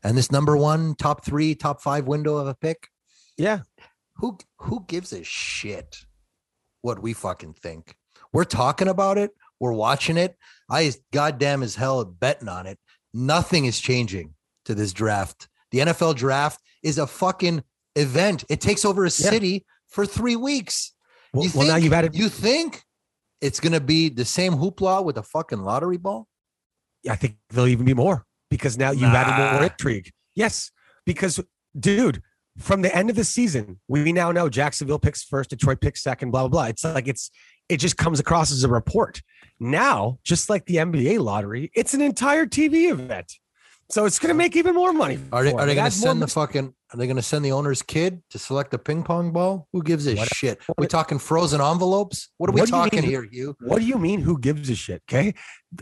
[0.05, 2.89] and this number one, top three, top five window of a pick.
[3.39, 3.61] Yeah.
[4.17, 6.05] Who who gives a shit
[6.83, 7.97] what we fucking think?
[8.35, 9.31] We're talking about it.
[9.59, 10.37] We're watching it.
[10.71, 12.79] I goddamn as hell betting on it.
[13.19, 15.49] Nothing is changing to this draft.
[15.73, 17.65] The NFL draft is a fucking
[17.97, 18.45] event.
[18.49, 19.31] It takes over a Yeah.
[19.31, 20.93] city for three weeks.
[21.33, 22.15] Well, you well, now you've added.
[22.15, 22.85] You think
[23.41, 26.29] it's gonna be the same hoopla with a fucking lottery ball?
[27.09, 29.67] I think there'll even be more because now you've added more Nah.
[29.67, 30.13] intrigue.
[30.35, 30.71] Yes,
[31.05, 31.41] because
[31.79, 32.23] dude,
[32.57, 36.31] from the end of the season, we now know Jacksonville picks first, Detroit picks second,
[36.31, 36.65] blah blah blah.
[36.67, 37.31] It's like it's
[37.69, 39.21] it just comes across as a report.
[39.61, 43.33] Now, just like the NBA lottery, it's an entire TV event.
[43.91, 45.19] So it's going to make even more money.
[45.33, 47.53] Are they, are they Adds more send the fucking Are they going to send the
[47.53, 49.67] owner's kid to select a ping pong ball?
[49.73, 50.59] Who gives a What- shit?
[50.67, 52.29] what- we talking frozen envelopes?
[52.37, 53.57] What are we What talking mean- here, Hugh?
[53.61, 54.21] What do you mean?
[54.21, 55.03] Who gives a shit?
[55.11, 55.33] Okay.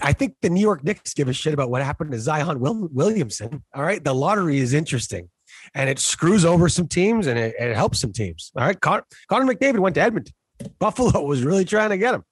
[0.03, 2.89] I think the New York Knicks give a shit about what happened to Zion Will-
[2.93, 3.65] Williamson.
[3.75, 4.03] All right.
[4.03, 5.29] The lottery is interesting
[5.75, 8.53] and it screws over some teams and it, it helps some teams.
[8.57, 8.81] All right.
[8.81, 10.33] Con- Connor McDavid went to Edmonton.
[10.79, 12.25] Buffalo was really trying to get him.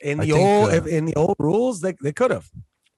[0.00, 2.48] In the think, old uh, in the old rules, they, they could have.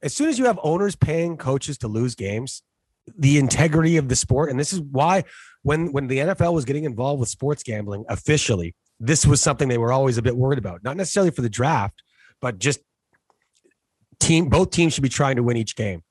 [0.02, 2.62] As soon as you have owners paying coaches to lose games,
[3.18, 5.24] the integrity of the sport, and this is why
[5.62, 9.78] when when the NFL was getting involved with sports gambling officially, this was something they
[9.78, 10.84] were always a bit worried about.
[10.84, 12.02] Not necessarily for the draft,
[12.40, 12.80] but just
[14.18, 14.48] team.
[14.48, 16.02] Both teams should be trying to win each game.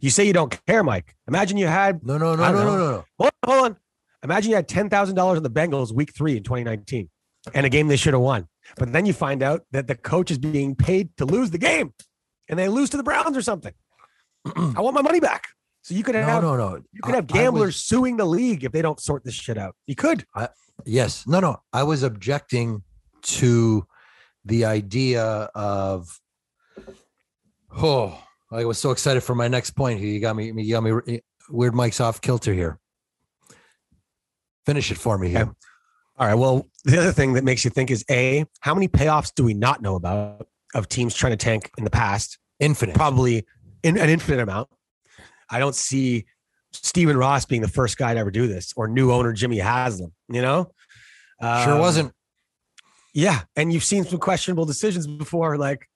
[0.00, 1.16] You say you don't care, Mike.
[1.26, 3.04] Imagine you had No, no, no, no, don't no, no, no.
[3.18, 3.76] hold on, hold on.
[4.22, 7.08] Imagine you had ten thousand dollars on the Bengals week three in 2019,
[7.54, 8.48] and a game they should have won.
[8.76, 11.92] But then you find out that the coach is being paid to lose the game,
[12.48, 13.72] and they lose to the Browns or something.
[14.56, 15.48] I want my money back.
[15.82, 16.76] So you could No, have no, no.
[16.92, 19.34] you could I- have I was- gamblers suing the league if they don't sort this
[19.34, 19.74] shit out.
[19.86, 20.24] You could.
[20.84, 21.26] Yes.
[21.26, 21.62] No, no.
[21.72, 22.82] I was objecting
[23.22, 23.86] to
[24.44, 25.22] the idea
[25.54, 26.20] of
[27.76, 28.18] oh,
[28.50, 30.00] I was so excited for my next point.
[30.00, 32.78] You got me you got me weird Mike's off kilter here.
[34.66, 35.40] Finish it for me here.
[35.42, 35.50] Okay.
[36.18, 36.34] All right.
[36.34, 39.54] Well, the other thing that makes you think is a how many payoffs do we
[39.54, 42.38] not know about of teams trying to tank in the past?
[42.58, 42.96] Infinite.
[42.96, 43.46] Probably
[43.84, 44.68] in an infinite amount.
[45.48, 46.26] I don't see
[46.72, 50.12] Stephen Ross being the first guy to ever do this, or new owner Jimmy Haslam.
[50.28, 50.72] You know,
[51.40, 52.12] sure Um, wasn't.
[53.14, 55.88] Yeah, and you've seen some questionable decisions before, like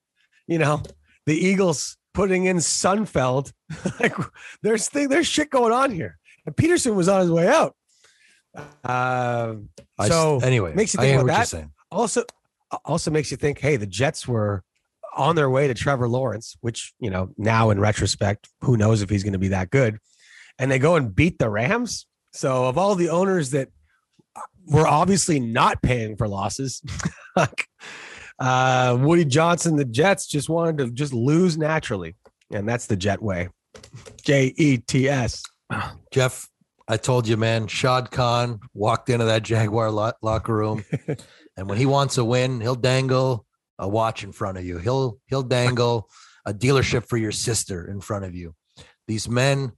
[0.47, 0.83] you know
[1.27, 3.53] the Eagles putting in Sudfeld.
[4.01, 4.15] like
[4.63, 6.19] there's thing, there's shit going on here.
[6.47, 7.75] And Peterson was on his way out.
[8.85, 9.57] I
[10.01, 11.49] s- so anyway, makes you think about that.
[11.49, 11.73] saying.
[11.91, 12.25] also
[12.85, 14.63] also makes you think hey the jets were
[15.15, 19.11] on their way to trevor lawrence which you know now in retrospect who knows if
[19.11, 19.99] he's going to be that good
[20.59, 23.69] and they go and beat the rams so of all the owners that
[24.67, 26.83] were obviously not paying for losses
[28.39, 32.17] uh woody johnson the jets just wanted to just lose naturally
[32.51, 33.49] and that's the jet way
[34.23, 35.43] J E T S.
[36.13, 36.47] Jeff,
[36.89, 40.85] I told you, man, Shad Khan walked into that Jaguar lo- locker room,
[41.57, 43.47] and when he wants a win, he'll dangle
[43.79, 44.79] a watch in front of you.
[44.79, 46.09] He'll he'll dangle
[46.45, 48.55] a dealership for your sister in front of you.
[49.07, 49.73] These men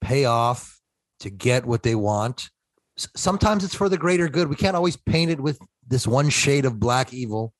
[0.00, 0.80] pay off
[1.20, 2.50] to get what they want.
[2.98, 4.48] S- Sometimes it's for the greater good.
[4.48, 7.52] We can't always paint it with this one shade of black evil,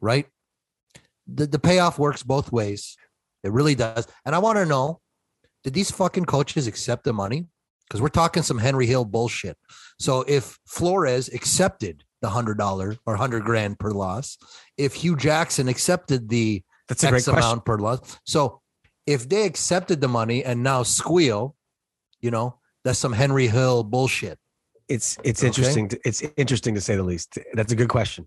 [0.00, 0.26] right?
[1.26, 2.96] The the payoff works both ways.
[3.42, 4.06] It really does.
[4.24, 5.00] And I want to know,
[5.64, 7.46] did these fucking coaches accept the money?
[7.88, 9.56] Because we're talking some Henry Hill bullshit.
[9.98, 14.36] So if Flores accepted the hundred dollar or hundred grand per loss,
[14.76, 18.60] if Hue Jackson accepted the that's a great X question amount per loss, so
[19.06, 21.56] if they accepted the money and now squeal,
[22.20, 24.38] you know, that's some Henry Hill bullshit.
[24.88, 25.48] it's it's Okay.
[25.48, 28.26] interesting to, it's interesting to say the least that's a good question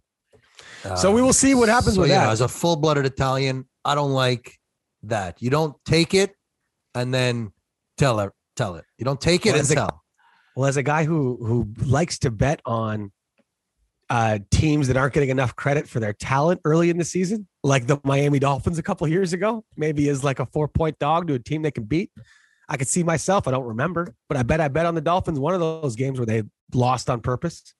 [0.95, 2.31] So uh, we will see what happens so with yeah, that.
[2.31, 4.57] As a full blooded Italian, I don't like
[5.03, 5.41] that.
[5.41, 6.31] You don't take it
[6.95, 7.51] and then
[7.97, 8.31] tell it.
[8.55, 8.85] Tell it.
[8.97, 10.01] You don't take it Well, and as a- tell.
[10.55, 13.11] Well, as a guy who who likes to bet on
[14.09, 17.87] uh, teams that aren't getting enough credit for their talent early in the season, like
[17.87, 21.33] the Miami Dolphins a couple years ago, maybe as like a four point dog to
[21.35, 22.11] a team they can beat.
[22.67, 23.47] I could see myself.
[23.47, 26.19] I don't remember, but I bet I bet on the Dolphins one of those games
[26.19, 27.73] where they lost on purpose.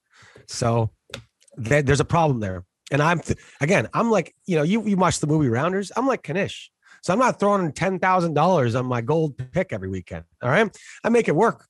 [0.47, 0.91] So
[1.57, 2.63] there- there's a problem there.
[2.91, 5.91] And I'm th- again, I'm like you know you you watch the movie Rounders.
[5.97, 6.71] I'm like Knish.
[7.01, 10.23] So I'm not throwing ten thousand dollars on my gold pick every weekend.
[10.41, 10.69] All right,
[11.03, 11.67] I make it work.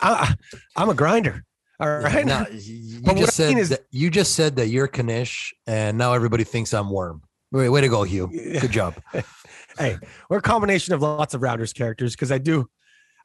[0.00, 0.34] I,
[0.76, 1.42] I'm a grinder.
[1.80, 2.24] All right.
[2.26, 4.88] Now, you But what just I mean said is- that, you just said that you're
[4.88, 7.22] Knish, and now everybody thinks I'm Worm.
[7.52, 8.28] Way, way to go, Hugh.
[8.28, 8.94] Good job.
[9.78, 9.96] hey,
[10.28, 12.68] we're a combination of lots of Rounders characters because I do,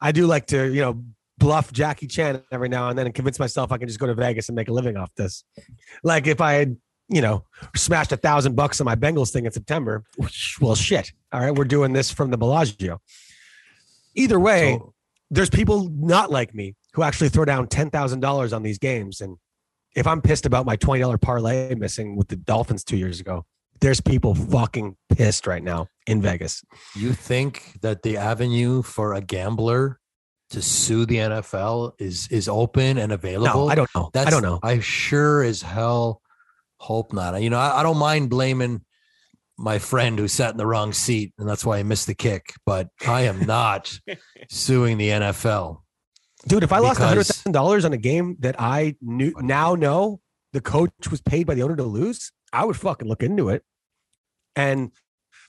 [0.00, 1.02] I do like to, you know,
[1.38, 4.14] bluff Jackie Chan every now and then and convince myself I can just go to
[4.14, 5.44] Vegas and make a living off this.
[6.04, 6.76] Like if I had,
[7.08, 7.44] you know,
[7.76, 10.04] smashed a thousand bucks on my Bengals thing in September,
[10.60, 11.12] well, shit.
[11.32, 13.00] All right, we're doing this from the Bellagio.
[14.14, 14.94] Either way, So,
[15.30, 19.20] there's people not like me who actually throw down ten thousand dollars on these games,
[19.20, 19.36] and
[19.94, 23.44] if I'm pissed about my twenty dollar parlay missing with the Dolphins two years ago,
[23.80, 26.62] there's people fucking pissed right now in Vegas.
[26.94, 29.98] you think that the avenue for a gambler
[30.50, 33.66] to sue the NFL is is open and available?
[33.66, 34.10] No, I don't know.
[34.12, 34.60] That's, I don't know.
[34.62, 36.21] I sure as hell
[36.82, 37.40] hope not.
[37.40, 38.82] You know, I, I don't mind blaming
[39.58, 42.52] my friend who sat in the wrong seat, and that's why I missed the kick.
[42.66, 43.96] But I am not
[44.50, 45.78] suing the NFL.
[46.48, 49.74] Dude, if I lost hundred Because- thousand dollars on a game that I knew now
[49.76, 50.20] know
[50.52, 53.62] the coach was paid by the owner to lose, I would fucking look into it.
[54.56, 54.90] And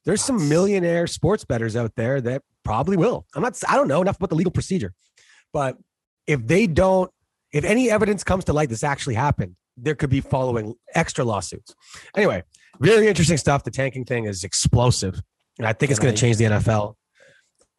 [0.06, 3.26] there's some millionaire sports bettors out there that probably will.
[3.36, 3.60] I'm not.
[3.68, 4.94] I don't know enough about the legal procedure,
[5.52, 5.78] but
[6.28, 7.10] if they don't,
[7.52, 11.76] if any evidence comes to light this actually happened, there could be following extra lawsuits.
[12.16, 12.44] Anyway,
[12.80, 13.64] very interesting stuff.
[13.64, 15.22] The tanking thing is explosive,
[15.58, 16.96] and I think it's going to change the NFL.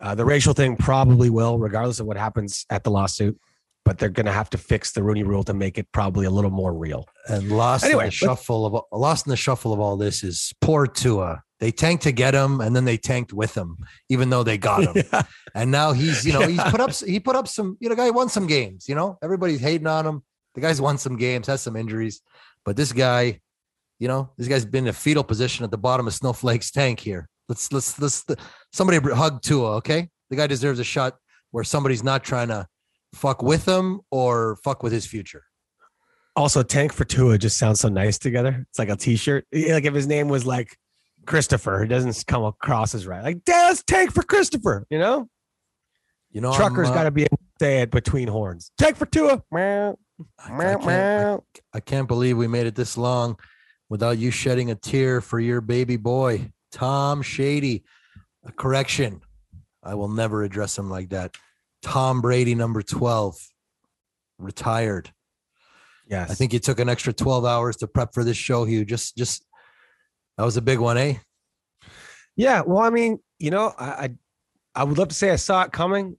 [0.01, 3.39] Uh, the racial thing probably will, regardless of what happens at the lawsuit.
[3.85, 6.31] But they're going to have to fix the Rooney Rule to make it probably a
[6.31, 7.07] little more real.
[7.29, 10.55] And lost Anyway, in the shuffle of lost in the shuffle of all this is
[10.63, 11.43] poor Tua.
[11.61, 13.77] They tanked to get him, and then they tanked with him,
[14.09, 15.05] even though they got him.
[15.13, 15.23] Yeah.
[15.55, 18.11] And now he's, you know, he's put up he put up some, you know, guy
[18.11, 19.19] won some games, you know.
[19.23, 20.23] Everybody's hating on him.
[20.55, 22.23] The guy's won some games, has some injuries,
[22.65, 23.41] but this guy,
[23.99, 27.01] you know, this guy's been in a fetal position at the bottom of Snowflake's tank
[27.01, 27.29] here.
[27.49, 28.25] Let's let's let's
[28.73, 30.09] somebody hug Tua, okay?
[30.31, 31.17] The guy deserves a shot
[31.51, 32.67] where somebody's not trying to
[33.15, 35.45] fuck with him or fuck with his future.
[36.37, 38.67] Also, Tank for Tua just sounds so nice together.
[38.69, 39.47] It's like a T-shirt.
[39.53, 40.77] Like if his name was like
[41.27, 43.23] Christopher, it doesn't come across as right.
[43.23, 44.85] Like, Dad, let's Tank for Christopher.
[44.91, 45.29] You know,
[46.33, 48.73] You know, truckers uh, got to be able to say it between horns.
[48.77, 49.45] Tank for Tua.
[50.49, 51.77] Meow, I, I can't, I.
[51.79, 53.39] I can't believe we made it this long
[53.89, 57.85] without you shedding a tear for your baby boy, Tom Shady.
[58.47, 59.23] A correction.
[59.83, 61.35] I will never address him like that.
[61.83, 63.37] Tom Brady, number 12,
[64.39, 65.11] retired.
[66.07, 68.85] Yes, I think you took an extra 12 hours to prep for this show, Hugh.
[68.85, 69.47] Just, just
[70.37, 71.15] that was a big one, eh?
[72.37, 74.11] Yeah, well, I mean, you know, I, I
[74.75, 76.17] I would love to say I saw it coming.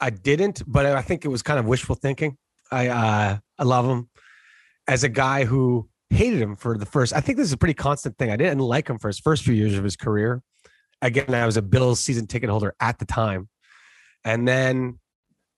[0.00, 2.38] I didn't, but I think it was kind of wishful thinking.
[2.70, 4.08] I uh I love him
[4.88, 7.14] as a guy who hated him for the first.
[7.14, 8.30] I think this is a pretty constant thing.
[8.30, 10.42] I didn't like him for his first few years of his career.
[11.02, 13.48] Again, I was a Bills season ticket holder at the time.
[14.24, 14.98] And then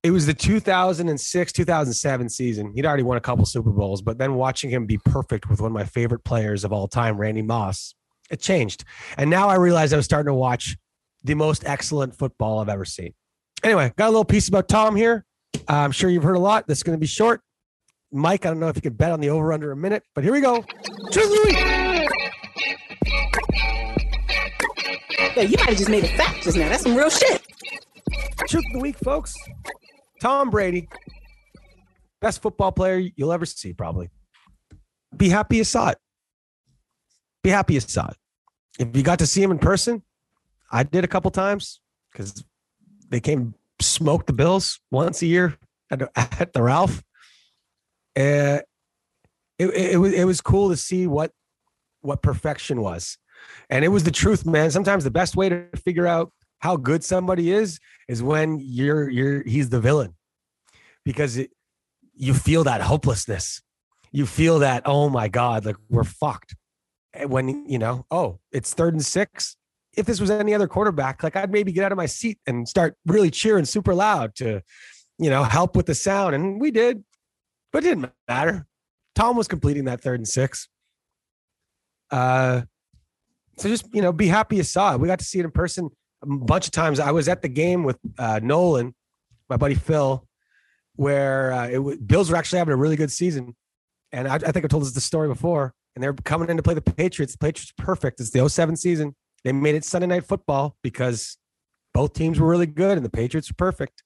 [0.03, 2.73] it was the 2006 2007 season.
[2.75, 5.71] He'd already won a couple Super Bowls, but then watching him be perfect with one
[5.71, 7.95] of my favorite players of all time, Randy Moss,
[8.31, 8.85] it changed.
[9.17, 10.77] And now I realized I was starting to watch
[11.25, 13.15] the most excellent football I've ever seen.
[13.63, 15.25] Anyway, got a little piece about Tom here.
[15.69, 16.67] I'm sure you've heard a lot.
[16.67, 17.41] This is going to be short.
[18.11, 20.23] Mike, I don't know if you could bet on the over under a minute, but
[20.23, 20.63] here we go.
[21.11, 21.57] Truth of the week.
[25.35, 26.69] Yeah, you might have just made a fact just now.
[26.69, 27.43] That's some real shit.
[28.49, 29.35] Truth of the week, folks.
[30.21, 30.89] Tom Brady,
[32.21, 34.11] best football player you'll ever see, probably.
[35.17, 35.99] Be happy you saw it.
[37.43, 38.17] Be happy you saw it.
[38.79, 40.03] If you got to see him in person,
[40.71, 41.81] I did a couple times
[42.13, 42.45] because
[43.09, 45.57] they came smoke the Bills once a year
[45.91, 47.03] at, at the Ralph.
[48.17, 48.61] Uh,
[49.59, 51.33] it, it, it was it was cool to see what
[52.01, 53.19] what perfection was,
[53.71, 54.71] and it was the truth, man.
[54.71, 59.43] Sometimes the best way to figure out how good somebody is is when you're you're
[59.45, 60.15] he's the villain.
[61.05, 61.51] Because it,
[62.15, 63.63] you feel that hopelessness.
[64.13, 66.55] You feel that oh my god like we're fucked.
[67.27, 69.57] When you know oh it's third and six
[69.97, 72.69] if this was any other quarterback like i'd maybe get out of my seat and
[72.69, 74.63] start really cheering super loud to
[75.19, 77.03] you know help with the sound and we did
[77.73, 78.67] but it didn't matter
[79.15, 80.69] tom was completing that third and six
[82.11, 82.63] uh
[83.59, 85.51] so just you know be happy you saw it we got to see it in
[85.51, 85.91] person
[86.23, 87.01] a bunch of times.
[87.01, 88.95] I was at the game with uh, Nolan,
[89.49, 90.27] my buddy Phil,
[90.97, 93.57] where uh, it was, Bills were actually having a really good season,
[94.13, 95.75] and I, I think I told this the story before.
[95.95, 97.35] And they're coming in to play the Patriots.
[97.35, 98.19] The Patriots perfect.
[98.19, 99.15] It's the 07 season.
[99.45, 101.37] They made it Sunday night football because
[101.95, 104.03] both teams were really good, and the Patriots were perfect.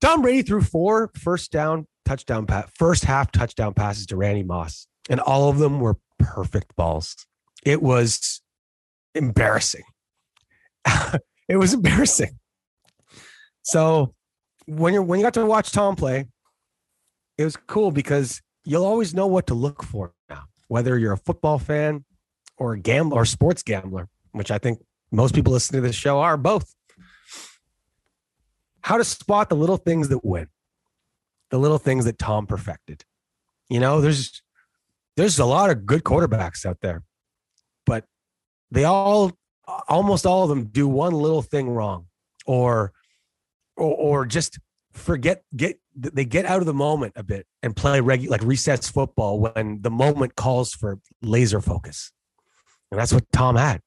[0.00, 4.86] Tom Brady threw four first down touchdown pass, first half touchdown passes to Randy Moss,
[5.08, 7.26] and all of them were perfect balls.
[7.64, 8.42] It was
[9.14, 9.84] embarrassing.
[11.48, 12.38] it was embarrassing.
[13.62, 14.14] So
[14.66, 16.26] when you're when you got to watch Tom play,
[17.38, 21.18] it was cool because you'll always know what to look for now, whether you're a
[21.18, 22.04] football fan
[22.58, 24.78] or a gambler or sports gambler, which I think
[25.10, 26.74] most people listening to this show are both.
[28.82, 30.48] How to spot the little things that win,
[31.50, 33.04] the little things that Tom perfected.
[33.68, 34.42] You know, there's
[35.16, 37.02] there's a lot of good quarterbacks out there,
[37.84, 38.04] but
[38.70, 39.32] they all
[39.88, 42.06] almost all of them do one little thing wrong
[42.46, 42.92] or
[43.76, 44.58] or, or just
[44.92, 48.88] forget get they get out of the moment a bit and play regular like recess
[48.88, 52.12] football when the moment calls for laser focus
[52.90, 53.80] and that's what tom had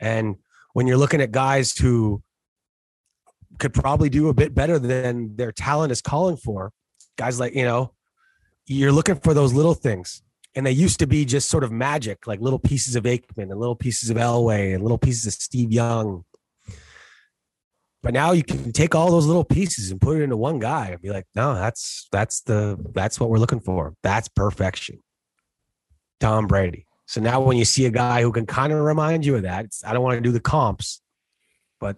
[0.00, 0.36] and
[0.72, 2.22] when you're looking at guys who
[3.58, 6.70] could probably do a bit better than their talent is calling for
[7.16, 7.92] guys like you know
[8.66, 10.22] you're looking for those little things
[10.58, 13.60] and they used to be just sort of magic, like little pieces of Aikman and
[13.60, 16.24] little pieces of Elway and little pieces of Steve Young.
[18.02, 20.88] But now you can take all those little pieces and put it into one guy
[20.88, 23.94] and be like, no, that's that's the that's what we're looking for.
[24.02, 25.00] That's perfection.
[26.18, 26.87] Tom Brady.
[27.08, 29.64] So now when you see a guy who can kind of remind you of that,
[29.82, 31.00] I don't want to do the comps,
[31.80, 31.96] but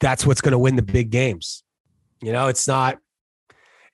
[0.00, 1.62] that's what's going to win the big games.
[2.22, 2.96] You know, it's not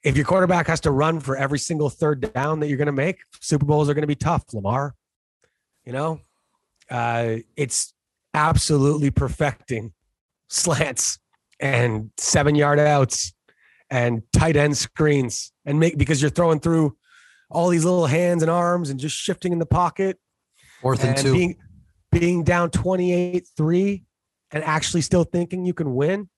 [0.04, 2.92] if your quarterback has to run for every single third down that you're going to
[2.92, 4.94] make, Super Bowls are going to be tough, Lamar.
[5.84, 6.20] You know,
[6.88, 7.92] uh, it's
[8.34, 9.94] absolutely perfecting
[10.48, 11.18] slants
[11.58, 13.34] and seven yard outs
[13.90, 16.96] and tight end screens and make because you're throwing through
[17.52, 20.18] all these little hands and arms and just shifting in the pocket.
[20.80, 21.32] Fourth and, and two.
[21.32, 21.56] being
[22.10, 24.04] being down 28-3
[24.50, 26.28] and actually still thinking you can win.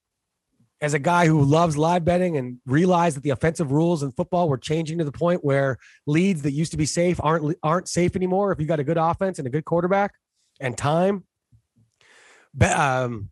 [0.80, 4.48] As a guy who loves live betting and realized that the offensive rules in football
[4.48, 8.14] were changing to the point where leads that used to be safe aren't aren't safe
[8.14, 10.12] anymore if you got a good offense and a good quarterback
[10.60, 11.24] and time.
[12.52, 13.30] Bet, um,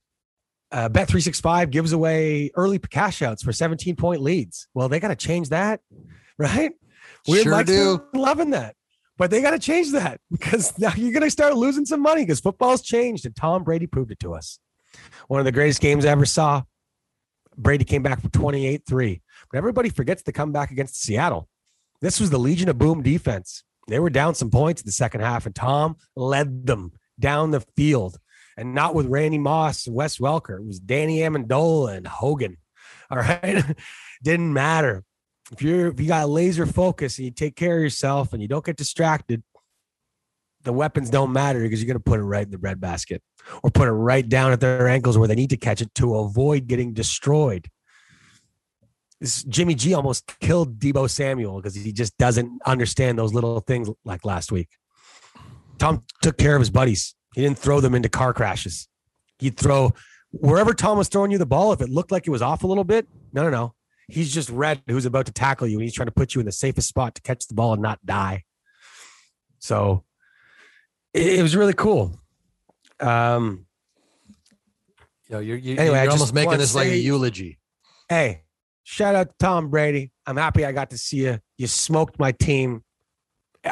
[0.70, 4.68] uh, bet 365 gives away early cash outs for 17 point leads.
[4.72, 5.80] Well they got to change that
[6.38, 6.72] right
[7.26, 8.04] we're Sure Mike's do.
[8.14, 8.74] loving that
[9.18, 12.22] but they got to change that because now you're going to start losing some money
[12.22, 14.58] because football's changed and Tom Brady proved it to us.
[15.28, 16.62] One of the greatest games I ever saw.
[17.56, 19.22] Brady came back for 28 3.
[19.50, 21.48] But everybody forgets to come back against Seattle.
[22.00, 23.62] This was the Legion of Boom defense.
[23.88, 27.60] They were down some points in the second half, and Tom led them down the
[27.76, 28.18] field.
[28.56, 30.58] And not with Randy Moss and Wes Welker.
[30.58, 32.56] It was Danny Amendola and Hogan.
[33.10, 33.64] All right.
[34.22, 35.04] Didn't matter
[35.52, 38.48] if you're if you got laser focus and you take care of yourself and you
[38.48, 39.42] don't get distracted,
[40.62, 43.22] the weapons don't matter because you're going to put it right in the bread basket
[43.62, 46.16] or put it right down at their ankles where they need to catch it to
[46.16, 47.68] avoid getting destroyed.
[49.20, 53.88] This Jimmy G almost killed Deebo Samuel because he just doesn't understand those little things
[54.04, 54.68] like last week.
[55.78, 57.14] Tom took care of his buddies.
[57.34, 58.88] He didn't throw them into car crashes.
[59.38, 59.92] He'd throw
[60.30, 61.72] wherever Tom was throwing you the ball.
[61.72, 63.74] If it looked like it was off a little bit, no, no, no.
[64.12, 66.46] He's just red who's about to tackle you and he's trying to put you in
[66.46, 68.44] the safest spot to catch the ball and not die.
[69.58, 70.04] So
[71.14, 72.18] it, it was really cool.
[73.00, 73.66] Um,
[75.28, 77.58] You know, you're, you're, Anyway, I you're just almost making this like a eulogy.
[78.08, 78.42] hey,
[78.82, 80.12] shout out to Tom Brady.
[80.26, 81.38] I'm happy I got to see you.
[81.58, 82.84] You smoked my team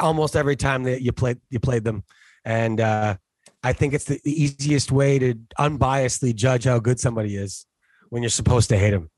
[0.01, 2.05] almost every time that you played you played them,
[2.45, 3.17] and uh,
[3.63, 7.67] I think it's the, the easiest way to unbiasedly judge how good somebody is
[8.09, 9.11] when you're supposed to hate him.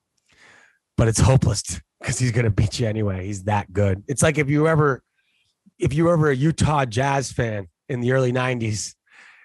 [1.03, 3.26] But it's hopeless because he's going to beat you anyway.
[3.26, 4.05] He's that good.
[4.07, 5.03] It's like if you ever
[5.80, 8.94] if you were ever a Utah Jazz fan in the early '90s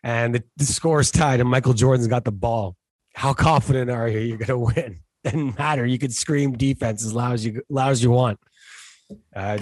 [0.03, 2.76] and the, the score is tied and Michael Jordan's got the ball,
[3.16, 4.99] how confident are you you're going to win?
[5.24, 5.84] Doesn't matter.
[5.84, 8.39] You could scream defense as loud as you loud as you want.
[9.36, 9.58] Uh,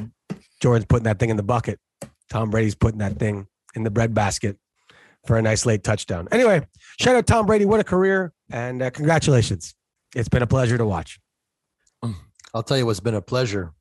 [0.61, 1.79] Jordan's putting that thing in the bucket.
[2.29, 4.57] Tom Brady's putting that thing in the bread basket
[5.25, 6.27] for a nice late touchdown.
[6.33, 6.67] Anyway,
[6.99, 7.63] shout out Tom Brady.
[7.63, 9.75] What a career and uh, congratulations.
[10.13, 11.19] It's been a pleasure to watch.
[12.55, 13.73] I'll tell you what's been a pleasure.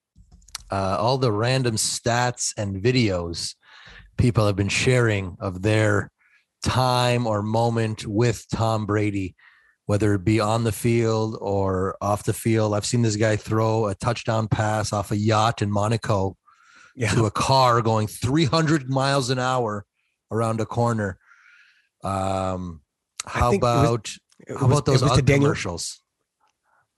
[0.70, 3.54] Uh, all the random stats and videos
[4.18, 6.10] people have been sharing of their
[6.64, 9.36] time or moment with Tom Brady,
[9.86, 12.74] whether it be on the field or off the field.
[12.74, 16.36] I've seen this guy throw a touchdown pass off a yacht in Monaco
[16.96, 17.12] Yeah.
[17.14, 19.84] to a car going 300 miles an hour
[20.32, 21.18] around a corner.
[22.02, 22.80] Um,
[23.26, 24.10] how it was- about
[24.58, 26.00] how about those it was to Daniel- commercials?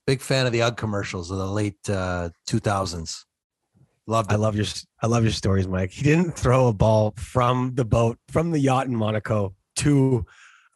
[0.06, 3.24] Big fan of the UGG commercials of the late uh, 2000s.
[4.06, 4.34] Loved it.
[4.34, 4.66] I love your
[5.02, 5.90] I love your stories, Mike.
[5.90, 10.24] He didn't throw a ball from the boat from the yacht in Monaco to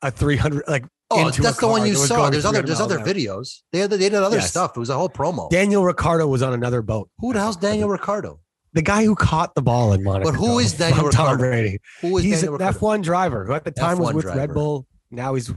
[0.03, 2.29] a 300 like oh, that's the one you that saw.
[2.29, 3.07] There's other there's other hour.
[3.07, 3.61] videos.
[3.73, 4.51] They had they did other Yes.
[4.51, 4.77] stuff.
[4.77, 5.49] It was a whole promo.
[5.49, 7.09] Daniel Ricciardo was on another boat.
[7.19, 8.41] who the hell's Daniel Ricciardo?
[8.73, 10.33] The guy who caught the ball in Monaco.
[10.33, 11.39] But who is Daniel from Tom?
[11.39, 11.79] Brady?
[12.01, 12.99] Who is He's Daniel an Ricciardo?
[12.99, 14.39] F1 driver who at the time was F1 with driver.
[14.41, 14.87] Red Bull.
[15.13, 15.53] Now he's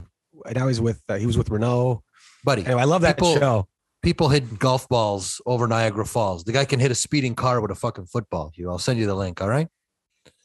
[0.54, 2.03] now he's with uh, he was with Renault.
[2.44, 3.68] Buddy, Anyway, I love that People- show.
[4.02, 6.44] people hit golf balls over Niagara Falls.
[6.44, 8.52] The guy can hit a speeding car with a fucking football.
[8.54, 9.40] You, I'll send you the link.
[9.40, 9.68] All right.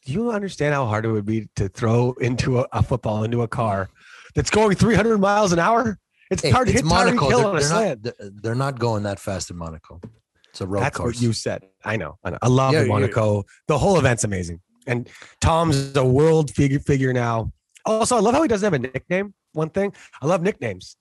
[0.06, 3.42] Do you understand how hard it would be to throw into a, a football into
[3.42, 3.90] a car
[4.34, 6.00] that's going 300 miles an hour?
[6.32, 7.28] It's Hey, hard to it's hit Monaco.
[7.28, 8.06] Hill They're, on a they're slant.
[8.06, 10.00] not, they're- not going that fast in Monaco.
[10.52, 11.16] It's a road That's course.
[11.18, 11.64] what you said.
[11.84, 12.18] I know.
[12.24, 12.38] I, know.
[12.42, 13.44] I love Yeah, Monaco.
[13.68, 14.62] The whole event's amazing.
[14.88, 15.08] And
[15.42, 17.52] Tom's a world figure figure now.
[17.86, 19.34] Also, I love how he doesn't have a nickname.
[19.54, 20.96] One thing I love nicknames,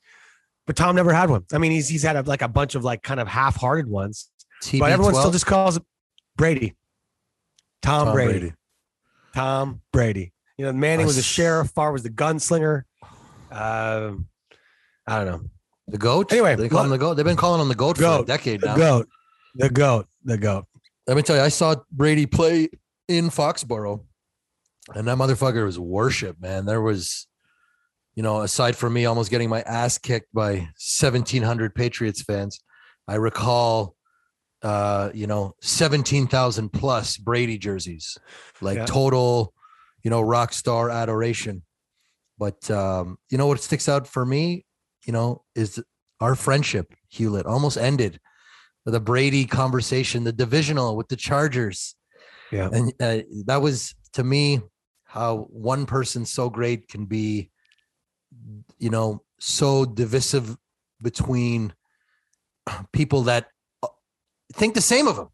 [0.68, 1.44] but Tom never had one.
[1.52, 4.30] I mean, he's he's had a, like a bunch of like kind of half-hearted ones,
[4.62, 5.84] TB12, but everyone still just calls him
[6.36, 6.76] Brady.
[7.82, 8.38] Tom, Tom Brady.
[8.38, 8.54] Brady.
[9.34, 10.32] Tom Brady.
[10.58, 11.70] You know, Manning was a sheriff.
[11.70, 12.82] Favre was the gunslinger.
[13.50, 14.26] Um,
[15.06, 15.40] I don't know.
[15.86, 16.32] The goat.
[16.32, 17.14] Anyway, they call him the goat.
[17.14, 18.26] They've been calling him the goat, for a Goat.
[18.26, 18.76] decade The now.
[18.76, 19.08] goat,
[19.54, 20.66] the goat, the goat.
[21.06, 22.68] Let me tell you, I saw Brady play
[23.08, 24.04] in Foxborough,
[24.94, 26.66] and that motherfucker was worship, man.
[26.66, 27.26] There was,
[28.18, 32.58] you know, aside from me almost getting my ass kicked by 1,700 Patriots fans,
[33.06, 33.94] I recall,
[34.60, 38.18] uh, you know, 17,000 plus Brady jerseys,
[38.60, 38.86] like Yeah.
[38.86, 39.54] total,
[40.02, 41.62] you know, rock star adoration.
[42.36, 44.66] But, um, you know, what sticks out for me,
[45.06, 45.80] you know, is
[46.18, 47.46] our friendship Hewlett.
[47.46, 48.18] Almost ended
[48.84, 51.94] the Brady conversation, the divisional with the Chargers.
[52.50, 52.68] Yeah.
[52.72, 54.60] And uh, that was to me
[55.04, 57.52] how one person so great can be,
[58.78, 60.56] you know, so divisive
[61.00, 61.72] between
[62.92, 63.48] people that
[63.82, 63.88] uh,
[64.52, 65.28] think the same of him.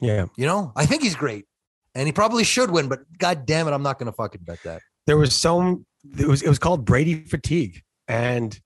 [0.00, 0.26] Yeah.
[0.36, 1.46] You know, I think he's great
[1.94, 4.58] and he probably should win, but god damn it, I'm not going to fucking bet
[4.64, 4.82] that.
[5.06, 5.86] There was some,
[6.18, 7.82] it was, it was called Brady fatigue.
[8.06, 8.58] And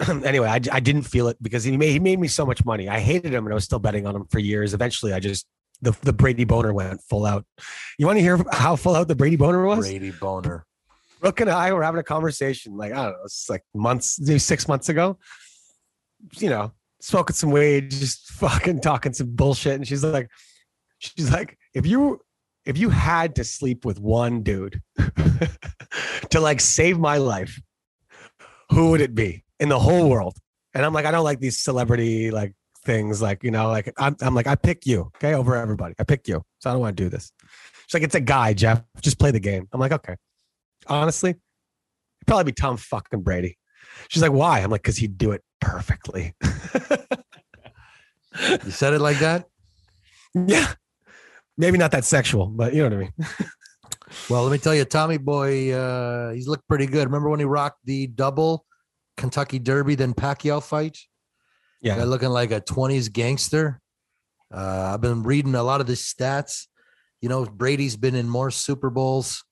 [0.08, 2.88] anyway, I, I didn't feel it because he made, he made me so much money.
[2.88, 4.74] I hated him and I was still betting on him for years.
[4.74, 5.46] Eventually, I just,
[5.80, 7.44] the, the Brady boner went full out.
[7.98, 9.80] You want to hear how full out the Brady boner was?
[9.80, 10.66] Brady Boner.
[11.24, 14.38] Brooke and I were having a conversation, like, I don't know, it's like months, maybe
[14.38, 15.18] six months ago.
[16.34, 19.76] You know, smoking some weed, just fucking talking some bullshit.
[19.76, 20.28] And she's like,
[20.98, 22.20] she's like, if you
[22.66, 24.82] if you had to sleep with one dude
[26.28, 27.58] to like save my life,
[28.70, 30.36] who would it be in the whole world?
[30.74, 32.52] And I'm like, I don't like these celebrity like
[32.84, 35.94] things, like, you know, like I'm, I'm like, I pick you, okay, over everybody.
[35.98, 36.42] I pick you.
[36.58, 37.32] So I don't want to do this.
[37.86, 38.82] She's like, it's a guy, Jeff.
[39.00, 39.66] Just play the game.
[39.72, 40.16] I'm like, okay.
[40.86, 41.40] Honestly, it'd
[42.26, 43.58] probably be Tom fucking Brady.
[44.08, 44.60] She's like, why?
[44.60, 46.34] I'm like, because he'd do it perfectly.
[48.40, 49.46] You said it like that?
[50.34, 50.72] yeah.
[51.56, 53.12] Maybe not that sexual, but you know what I mean.
[54.30, 57.06] Well, let me tell you, Tommy Boy, uh, he's looked pretty good.
[57.06, 58.64] Remember when he rocked the double
[59.16, 60.98] Kentucky Derby, then Pacquiao fight?
[61.80, 61.96] Yeah.
[61.96, 63.80] Guy looking like a 20s gangster.
[64.52, 66.66] Uh, I've been reading a lot of the stats.
[67.20, 69.44] You know, Brady's been in more Super Bowls,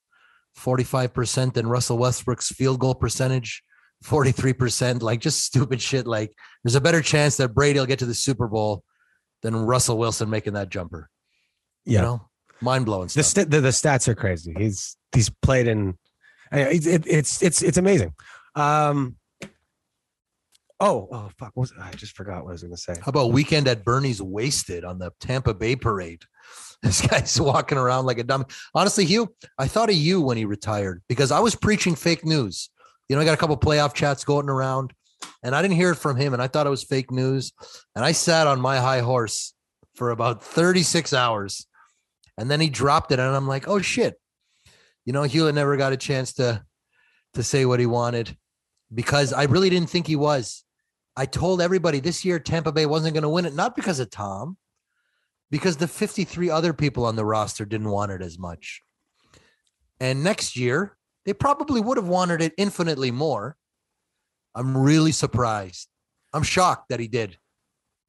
[0.59, 3.63] 45% than Russell Westbrook's field goal percentage,
[4.05, 5.01] 43%.
[5.01, 6.07] Like just stupid shit.
[6.07, 6.33] Like
[6.63, 8.83] there's a better chance that Brady will get to the Super Bowl
[9.41, 11.09] than Russell Wilson making that jumper.
[11.85, 11.99] Yeah.
[11.99, 12.29] You know,
[12.61, 14.53] mind blowing the, st- the the stats are crazy.
[14.57, 15.97] He's he's played in.
[16.51, 18.13] It's it, it's it's it's amazing.
[18.55, 19.17] Um.
[20.79, 21.51] Oh oh fuck!
[21.53, 22.93] What was, I just forgot what I was going to say.
[22.93, 26.23] How about weekend at Bernie's wasted on the Tampa Bay parade?
[26.83, 28.43] This guy's walking around like a dummy.
[28.75, 32.69] Honestly, Hugh, I thought of you when he retired because I was preaching fake news.
[33.07, 34.91] You know, I got a couple playoff chats going around,
[35.41, 37.53] and I didn't hear it from him, and I thought it was fake news.
[37.95, 39.53] And I sat on my high horse
[39.95, 41.67] for about 36 hours,
[42.37, 44.19] and then he dropped it, and I'm like, oh shit.
[45.05, 46.65] You know, Hewlett never got a chance to
[47.33, 48.37] to say what he wanted
[48.93, 50.63] because I really didn't think he was.
[51.15, 54.09] I told everybody this year Tampa Bay wasn't going to win it, not because of
[54.09, 54.57] Tom,
[55.53, 58.81] because the 53 other people on the roster didn't want it as much.
[59.99, 63.55] And next year, they probably would have wanted it infinitely more.
[64.55, 65.89] I'm really surprised.
[66.33, 67.37] I'm shocked that he did.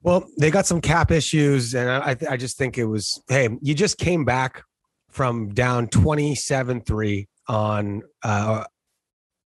[0.03, 3.74] Well, they got some cap issues, and I I just think it was hey, you
[3.74, 4.62] just came back
[5.11, 8.64] from down twenty seven three on uh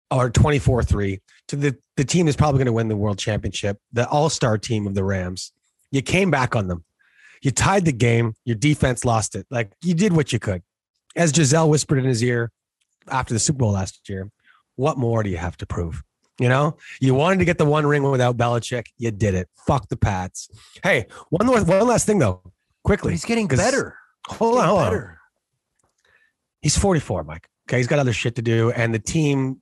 [0.10, 1.20] or twenty four three
[1.50, 4.58] to the the team is probably going to win the world championship, the all star
[4.58, 5.52] team of the Rams.
[5.92, 6.84] You came back on them.
[7.44, 8.34] You tied the game.
[8.46, 9.46] Your defense lost it.
[9.52, 10.64] Like you did what you could.
[11.16, 12.52] As Gisele whispered in his ear
[13.10, 14.32] after the Super Bowl last year,
[14.76, 16.02] what more do you have to prove?
[16.40, 18.86] You know, you wanted to get the one ring without Belichick.
[18.98, 19.50] You did it.
[19.68, 20.50] Fuck the Pats.
[20.84, 22.42] Hey, one more, one last thing though,
[22.84, 23.12] quickly.
[23.12, 23.96] he's getting better.
[24.28, 24.86] Hold on, hold on.
[24.86, 25.20] better.
[26.62, 27.48] He's 44, Mike.
[27.68, 29.62] Okay, he's got other shit to do, and the team.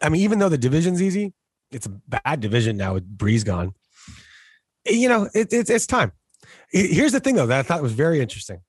[0.00, 1.34] I mean, even though the division's easy,
[1.70, 3.74] it's a bad division now with Brees gone.
[4.86, 6.12] You know, it, it's it's time.
[6.70, 8.60] He- Here's the thing though that I thought was very interesting.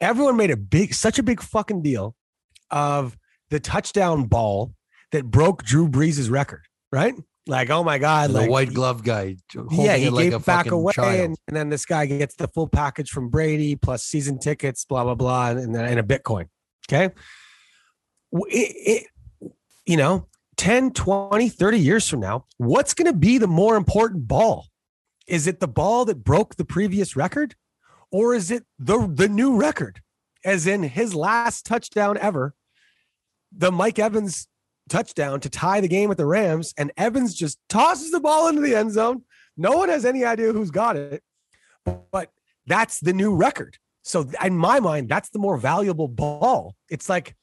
[0.00, 2.14] Everyone made a big, such a big fucking deal
[2.70, 3.16] of
[3.50, 4.74] the touchdown ball
[5.12, 6.62] that broke Drew Brees' record,
[6.92, 7.14] right?
[7.48, 9.36] Like, oh my god, the white glove guy.
[9.54, 12.48] holding yeah, he it like gave back away, and, and then this guy gets the
[12.48, 16.48] full package from Brady plus season tickets, blah blah blah, and, then and a Bitcoin.
[16.90, 17.14] Okay,
[18.32, 19.06] it,
[19.40, 19.50] it,
[19.86, 20.26] you know,
[20.56, 24.66] 10, 20, 30 years from now, what's going to be the more important ball?
[25.26, 27.54] Is it the ball that broke the previous record,
[28.10, 30.00] or is it the the new record?
[30.44, 32.54] As in his last touchdown ever,
[33.50, 34.46] the Mike Evans
[34.88, 38.60] touchdown to tie the game with the Rams, and Evans just tosses the ball into
[38.60, 39.22] the end zone.
[39.56, 41.22] No one has any idea who's got it,
[42.12, 42.30] but
[42.66, 43.78] that's the new record.
[44.04, 46.76] So in my mind, that's the more valuable ball.
[46.88, 47.34] It's like,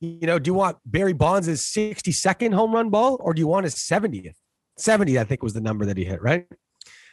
[0.00, 3.64] you know, do you want Barry Bonds' 62nd home run ball or do you want
[3.64, 4.36] his 70th?
[4.78, 6.46] 70, I think was the number that he hit, right?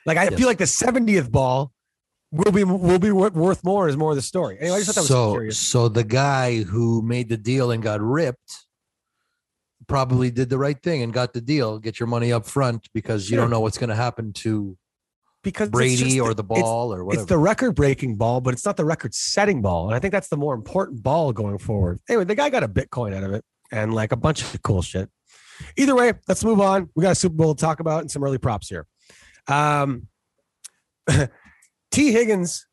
[0.06, 0.36] Like I Yes.
[0.36, 1.72] feel like the 70th ball
[2.32, 4.58] will be will be worth more is more of the story.
[4.60, 5.58] Anyway, I just thought that was so, curious.
[5.58, 8.66] so the guy who made the deal and got ripped
[9.88, 11.78] probably did the right thing and got the deal.
[11.80, 13.44] Get your money up front because you Sure.
[13.44, 14.78] don't know what's going to happen to
[15.44, 17.22] Because Brady or the it's- ball or whatever.
[17.22, 19.86] It's the record breaking ball, but it's not the record setting ball.
[19.88, 22.00] And I think that's the more important ball going forward.
[22.10, 24.82] Anyway, the guy got a Bitcoin out of it and like a bunch of cool
[24.82, 25.10] shit.
[25.78, 26.90] Either way, let's move on.
[26.96, 28.88] We got a Super Bowl to talk about and some early props here.
[29.48, 30.08] Um,
[31.92, 32.66] T Higgins,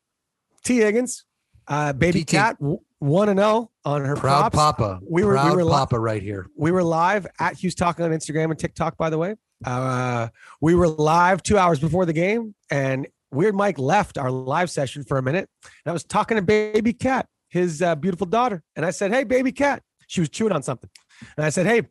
[0.63, 1.25] T Higgins,
[1.67, 2.27] uh, baby TT.
[2.29, 2.57] cat,
[2.99, 4.55] one and zero on her Proud props.
[4.55, 4.99] Papa.
[5.09, 6.47] We were- we were li- Papa right here.
[6.57, 9.35] We were live at Hughes Talking on Instagram and TikTok, by the way.
[9.65, 10.27] Uh,
[10.61, 15.03] we were live two hours before the game, and Weird Mike left our live session
[15.03, 15.49] for a minute.
[15.63, 19.23] And I was talking to Baby Cat, his uh, beautiful daughter, and I said, "Hey,
[19.23, 20.89] Baby Cat," she was chewing on something,
[21.37, 21.83] and I said, "Hey."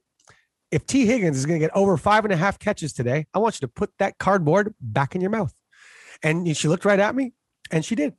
[0.72, 1.04] If T.
[1.04, 3.68] Higgins is going to get over five and a half catches today, I want you
[3.68, 5.52] to put that cardboard back in your mouth.
[6.22, 7.34] And she looked right at me,
[7.70, 8.14] and she did.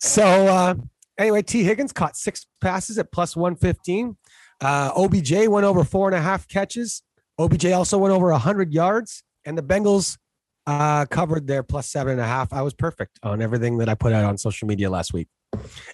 [0.00, 0.74] So uh,
[1.16, 1.62] anyway, T.
[1.62, 4.16] Higgins caught six passes at plus 115.
[4.60, 7.02] Uh, OBJ went over four and a half catches.
[7.38, 10.18] OBJ also went over 100 yards, and the Bengals
[10.66, 12.52] uh, covered their plus seven and a half.
[12.52, 15.28] I was perfect on everything that I put out on social media last week.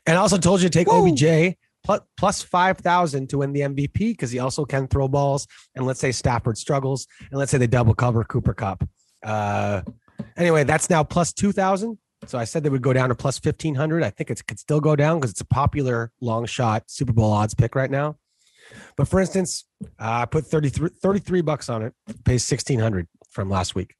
[0.07, 3.93] And I also told you to take OBJ plus, plus 5,000 to win the MVP
[3.93, 5.47] because he also can throw balls.
[5.75, 8.89] And let's say Stafford struggles, and let's say they double cover Cooper Kupp.
[9.23, 9.83] Uh,
[10.37, 11.99] anyway, that's now plus 2,000.
[12.27, 14.03] So I said they would go down to plus 1,500.
[14.03, 17.31] I think it could still go down because it's a popular long shot Super Bowl
[17.31, 18.17] odds pick right now.
[18.97, 21.93] But for instance, uh, I put 33, 33 bucks on it,
[22.25, 23.95] pays 1,600 from last week.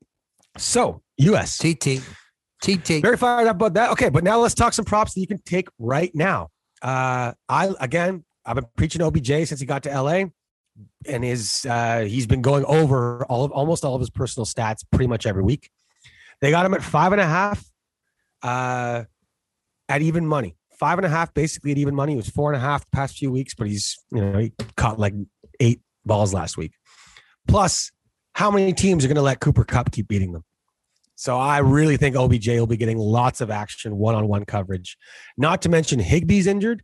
[0.57, 1.59] So, US.
[1.59, 2.01] TT.
[2.63, 3.03] TT.
[3.03, 3.91] Very fired up about that.
[3.91, 6.49] Okay, but now let's talk some props that you can take right now.
[6.85, 10.25] Uh, I again, I've been preaching OBJ since he got to LA,
[11.07, 14.85] and his uh, he's been going over all of almost all of his personal stats
[14.91, 15.71] pretty much every week.
[16.43, 17.65] They got him at five and a half,
[18.43, 19.05] uh,
[19.89, 20.57] at even money.
[20.79, 22.13] Five and a half, basically at even money.
[22.13, 24.53] He was four and a half the past few weeks, but he's you know he
[24.77, 25.15] caught like
[25.61, 26.73] eight balls last week.
[27.49, 27.93] Plus,
[28.35, 30.45] how many teams are going to let Cooper Kupp keep beating them?
[31.17, 34.97] So I really think OBJ will be getting lots of action, one-on-one coverage.
[35.37, 36.83] Not to mention Higbee's injured.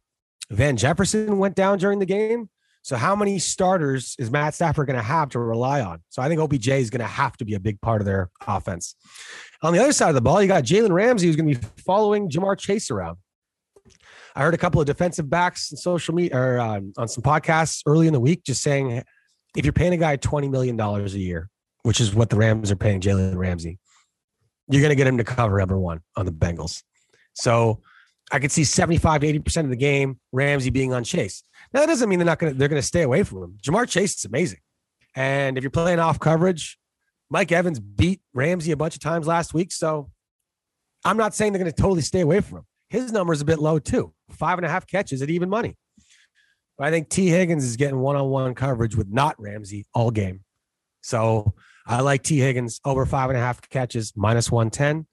[0.51, 2.49] Van Jefferson went down during the game.
[2.83, 6.03] So how many starters is Matt Stafford going to have to rely on?
[6.09, 8.31] So I think OBJ is going to have to be a big part of their
[8.47, 8.95] offense.
[9.63, 11.67] On the other side of the ball, you got Jalen Ramsey who's going to be
[11.85, 13.19] following Ja'Marr Chase around.
[14.35, 17.83] I heard a couple of defensive backs on social media or um, on some podcasts
[17.85, 19.03] early in the week just saying
[19.57, 21.51] if you're paying a guy $20 million a year,
[21.83, 23.79] which is what the Rams are paying Jalen Ramsey,
[24.71, 26.83] you're going to get him to cover number one on the Bengals.
[27.35, 27.81] So
[28.33, 31.43] I could see 75 to 80% of the game, Ramsey being on Chase.
[31.73, 33.59] Now, that doesn't mean they're not going to, they're going to stay away from him.
[33.63, 34.61] Ja'Marr Chase is amazing.
[35.17, 36.79] And if you're playing off coverage,
[37.29, 39.73] Mike Evans beat Ramsey a bunch of times last week.
[39.73, 40.11] So
[41.05, 42.67] I'm not saying they're going to totally stay away from him.
[42.89, 44.13] His number is a bit low too.
[44.31, 45.77] Five and a half catches at even money.
[46.77, 47.29] But I think T.
[47.29, 50.41] Higgins is getting one on one coverage with not Ramsey all game.
[51.03, 51.55] So
[51.87, 52.39] I like T.
[52.39, 55.07] Higgins over five and a half catches, minus 110.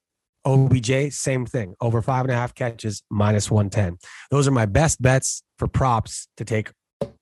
[0.45, 3.97] OBJ, same thing, over five and a half catches, minus 110.
[4.31, 6.71] Those are my best bets for props to take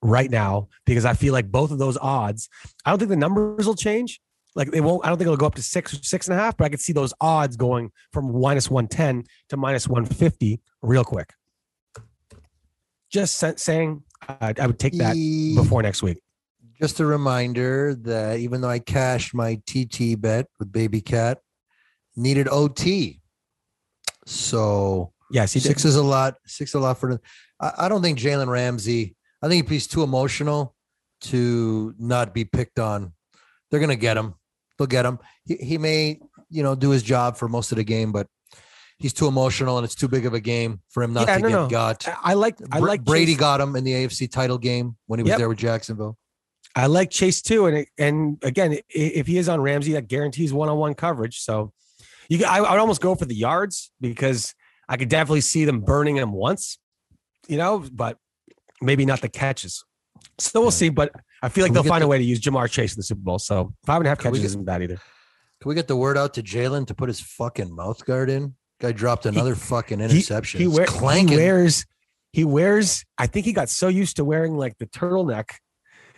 [0.02, 2.50] right now because I feel like both of those odds,
[2.86, 4.22] I don't think the numbers will change.
[4.56, 6.41] Like they won't, I don't think it'll go up to six or six and a
[6.41, 11.04] half, but I could see those odds going from minus 110 to minus 150 real
[11.04, 11.34] quick.
[13.12, 15.16] Just saying, uh, I would take that
[15.56, 16.22] before next week.
[16.80, 21.39] Just a reminder that even though I cashed my TT bet with Baby Cat,
[22.15, 23.21] needed OT.
[24.26, 25.67] So Yes, he did.
[25.69, 26.36] six is a lot.
[26.45, 27.19] Six is a lot for.
[27.59, 29.15] I, I don't think Jalen Ramsey.
[29.41, 30.76] I think he's too emotional
[31.21, 33.13] to not be picked on.
[33.71, 34.36] They're gonna get him.
[34.78, 35.19] They'll get him.
[35.45, 36.19] He, he may,
[36.49, 38.28] you know, do his job for most of the game, but
[38.99, 41.41] he's too emotional and it's too big of a game for him not Yeah, to
[41.41, 41.67] no, get no.
[41.67, 42.07] got.
[42.23, 45.30] I- like, I like Brady got him in the AFC title game when he was
[45.32, 45.38] Yep.
[45.39, 46.17] there with Jacksonville.
[46.76, 50.51] I like Chase too, and it- and again, if he is on Ramsey, that guarantees
[50.53, 51.39] one-on-one coverage.
[51.39, 51.71] So,
[52.28, 54.53] you, I, I would almost go for the yards because
[54.89, 56.78] I could definitely see them burning him once,
[57.47, 58.17] you know, but
[58.82, 59.84] maybe not the catches.
[60.38, 60.89] So we'll see.
[60.89, 61.11] But
[61.41, 63.21] I feel like they'll find the- a way to use Ja'Marr Chase in the Super
[63.21, 63.39] Bowl.
[63.39, 64.99] So five and a half catches get- isn't bad either.
[65.61, 68.55] Can we get the word out to Jalen to put his fucking mouth guard in?
[68.82, 70.59] Guy dropped another fucking interception.
[70.59, 70.86] He, It's wear,
[71.30, 71.86] he wears.
[72.34, 73.05] He wears.
[73.17, 75.51] I think he got so used to wearing like the turtleneck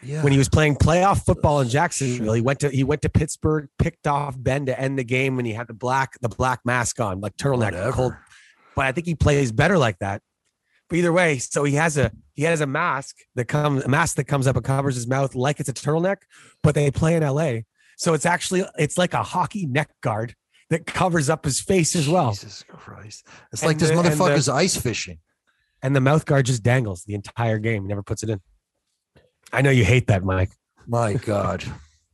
[0.03, 0.23] yeah.
[0.23, 1.69] when he was playing playoff football in.
[1.69, 2.33] Jacksonville.
[2.33, 5.45] He went to he went to Pittsburgh, picked off Ben to end the game, when
[5.45, 7.71] he had the black the black mask on, like turtleneck.
[7.73, 7.91] Whatever.
[7.91, 8.13] Cold.
[8.75, 10.21] But I think he plays better like that.
[10.89, 14.15] But either way, so he has a he has a mask that comes a mask
[14.17, 16.17] that comes up and covers his mouth like it's a turtleneck.
[16.63, 17.59] But they play in LA,
[17.97, 20.35] so it's actually it's like a hockey neck guard
[20.69, 23.25] that covers up his face as well, Jesus Christ.
[23.51, 25.19] It's And like this the- and the- motherfucker's ice fishing.
[25.81, 27.83] and the mouth guard just dangles the entire game.
[27.83, 28.41] He never puts it in.
[29.51, 30.51] I know you hate that, Mike.
[30.87, 31.63] My God.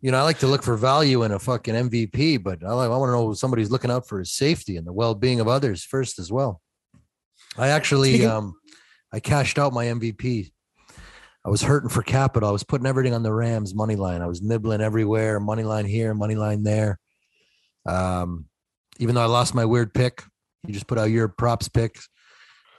[0.02, 2.90] You know, I like to look for value in a fucking MVP, but I, like,
[2.90, 5.84] I want to know somebody's looking out for his safety and the well-being of others
[5.84, 6.62] first as well.
[7.58, 8.56] I actually, um,
[9.12, 10.52] I cashed out my MVP.
[11.46, 12.50] I was hurting for capital.
[12.50, 14.22] I was putting everything on the Rams money line.
[14.22, 17.00] I was nibbling everywhere, money line here, money line there.
[17.86, 18.46] Um,
[19.00, 20.24] even though I lost my weird pick,
[20.66, 22.00] you just put out your props pick.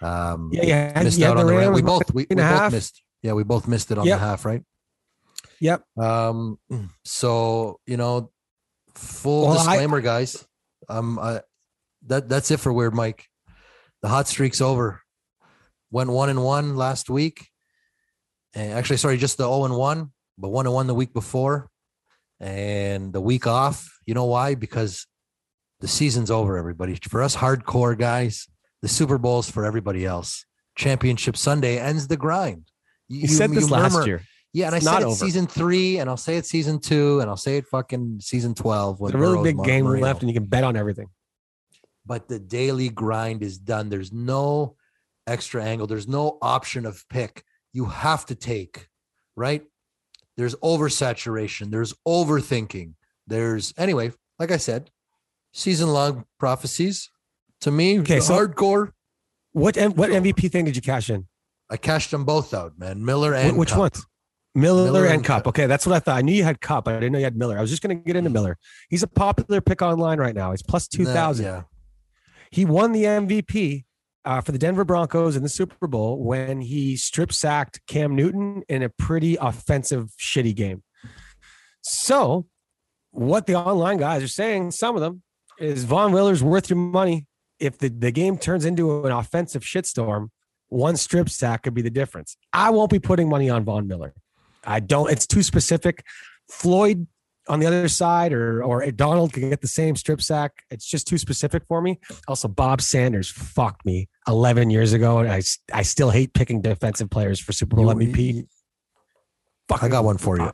[0.01, 1.03] Um, Yeah, yeah.
[1.03, 1.67] missed you had out the on the Rams.
[1.67, 3.03] Rams We both we, we both missed.
[3.25, 4.19] Yeah, we both missed it on Yep.
[4.21, 4.63] the half, right?
[5.61, 5.83] Yep.
[5.99, 6.59] Um,
[7.05, 8.31] so you know,
[8.95, 10.47] full Well, I- disclaimer, guys.
[10.91, 11.41] Um, I,
[12.07, 13.25] that that's it for Weird Mike.
[14.03, 15.01] The hot streak's over.
[15.91, 17.49] Went one and one last week.
[18.53, 21.71] And actually, sorry, just the zero and one, but one and one the week before,
[22.41, 23.89] and the week off.
[24.07, 24.55] You know why?
[24.55, 25.07] Because
[25.81, 26.59] the season's over.
[26.59, 28.47] Everybody, for us hardcore guys,
[28.83, 30.45] the Super Bowl's for everybody else.
[30.77, 32.71] Championship Sunday ends the grind.
[33.09, 34.23] You said this last murmur- year.
[34.53, 35.15] yeah, and It's I said not it over.
[35.17, 39.01] season three, and I'll say it season two, and I'll say it fucking season twelve.
[39.01, 40.03] When a really Burrow's big Mar- game Marino.
[40.07, 41.09] left, and you can bet on everything.
[42.07, 43.89] But the daily grind is done.
[43.89, 44.77] There's no
[45.27, 45.87] extra angle.
[45.87, 47.45] There's no option of pick.
[47.73, 48.89] You have to take,
[49.37, 49.63] right?
[50.37, 51.71] There's oversaturation.
[51.71, 52.95] There's overthinking.
[53.27, 54.91] There's anyway, like I said,
[55.53, 57.11] season long prophecies.
[57.63, 58.93] To me, Okay, so- hardcore.
[59.53, 61.27] What what MVP thing did you cash in?
[61.71, 63.05] I cashed them both out, man.
[63.05, 63.79] Miller and which Kupp.
[63.79, 64.07] ones?
[64.55, 65.45] Miller, Miller and and Kupp.
[65.45, 65.49] Kupp.
[65.49, 66.17] Okay, that's what I thought.
[66.17, 67.59] I knew you had Kupp, but I didn't know you had Miller.
[67.59, 68.57] I was just going to get into Miller.
[68.89, 70.53] He's a popular pick online right now.
[70.53, 71.47] He's plus plus two thousand.
[71.47, 71.63] Yeah.
[72.51, 73.85] He won the MVP
[74.25, 78.63] uh, for the Denver Broncos in the Super Bowl when he strip sacked Cam Newton
[78.69, 80.83] in a pretty offensive, shitty game.
[81.83, 82.47] So,
[83.11, 85.23] what the online guys are saying, some of them,
[85.59, 87.27] is Von Miller's worth your money.
[87.61, 90.29] If the, the game turns into an offensive shitstorm,
[90.75, 92.37] one strip sack could be the difference.
[92.53, 94.13] I won't be putting money on Von Miller.
[94.65, 96.05] I don't, it's too specific.
[96.51, 97.07] Floyd
[97.49, 100.53] on the other side or or Donald can get the same strip sack.
[100.71, 102.01] It's just too specific for me.
[102.27, 107.11] Also, Bob Sanders fucked me 11 years ago, and I I still hate picking defensive
[107.11, 108.35] players for Super Bowl You- MVP.
[108.35, 108.49] you-
[109.69, 110.51] Fuck, I got one for you.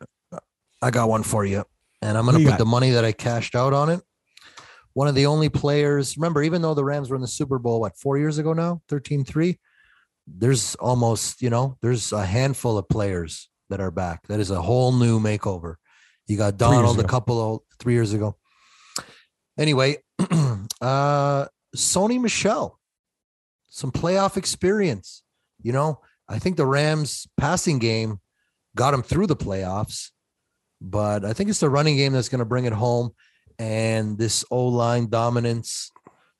[0.82, 1.64] I got one for you.
[2.02, 4.00] And I'm going to put the money that I cashed out on it.
[4.94, 7.80] One of the only players, remember, even though the Rams were in the Super Bowl,
[7.80, 9.58] what, four years ago now, 13 3,
[10.26, 14.26] there's almost, you know, there's a handful of players that are back.
[14.28, 15.76] That is a whole new makeover.
[16.26, 18.36] You got Donald a couple of three years ago.
[19.58, 19.96] Anyway,
[20.80, 21.46] uh,
[21.76, 22.78] Sony Michel,
[23.68, 25.22] some playoff experience.
[25.62, 28.20] You know, I think the Rams passing game
[28.76, 30.10] got him through the playoffs,
[30.80, 33.10] but I think it's the running game that's going to bring it home
[33.58, 35.90] and this O line dominance.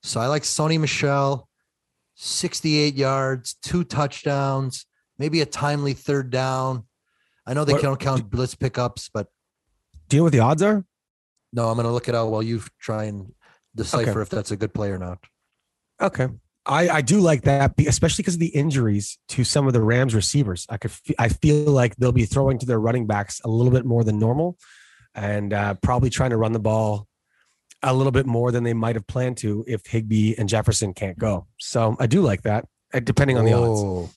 [0.03, 1.47] So I like Sony Michel,
[2.23, 4.85] 68 yards, two touchdowns,
[5.17, 6.85] maybe a timely third down.
[7.47, 9.27] I know they What- don't count blitz pickups, but
[10.07, 10.85] Do you know what the odds are?
[11.51, 13.33] no, I'm going to look it out while you try and
[13.75, 14.21] decipher Okay.
[14.21, 15.17] if that's a good play or not.
[15.99, 16.27] Okay.
[16.67, 20.13] I, I do like that, especially because of the injuries to some of the Rams
[20.13, 20.67] receivers.
[20.69, 23.83] I could I feel like they'll be throwing to their running backs a little bit
[23.83, 24.57] more than normal,
[25.15, 27.07] and uh, probably trying to run the ball
[27.83, 31.17] a little bit more than they might have planned to if Higbee and Jefferson can't
[31.17, 31.47] go.
[31.59, 33.81] So I do like that, uh, depending on the odds.
[33.81, 34.09] Oh,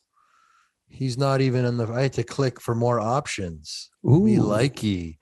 [0.89, 1.89] He's not even in the.
[1.89, 3.91] I had to click for more options.
[4.07, 4.21] Ooh.
[4.21, 5.19] Me likey.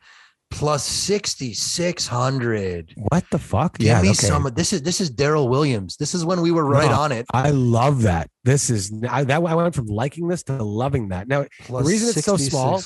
[0.51, 2.93] Plus 6,600.
[3.09, 3.79] what the fuck?
[3.79, 4.27] Give yeah, me okay.
[4.27, 4.47] some.
[4.55, 5.97] This is this is Daryl Williams.
[5.97, 7.01] This is when we were right No.
[7.01, 7.25] on it.
[7.33, 8.29] I love that.
[8.45, 11.27] This is I, that I went from liking this to loving that.
[11.27, 12.83] Now Plus reason it's so small-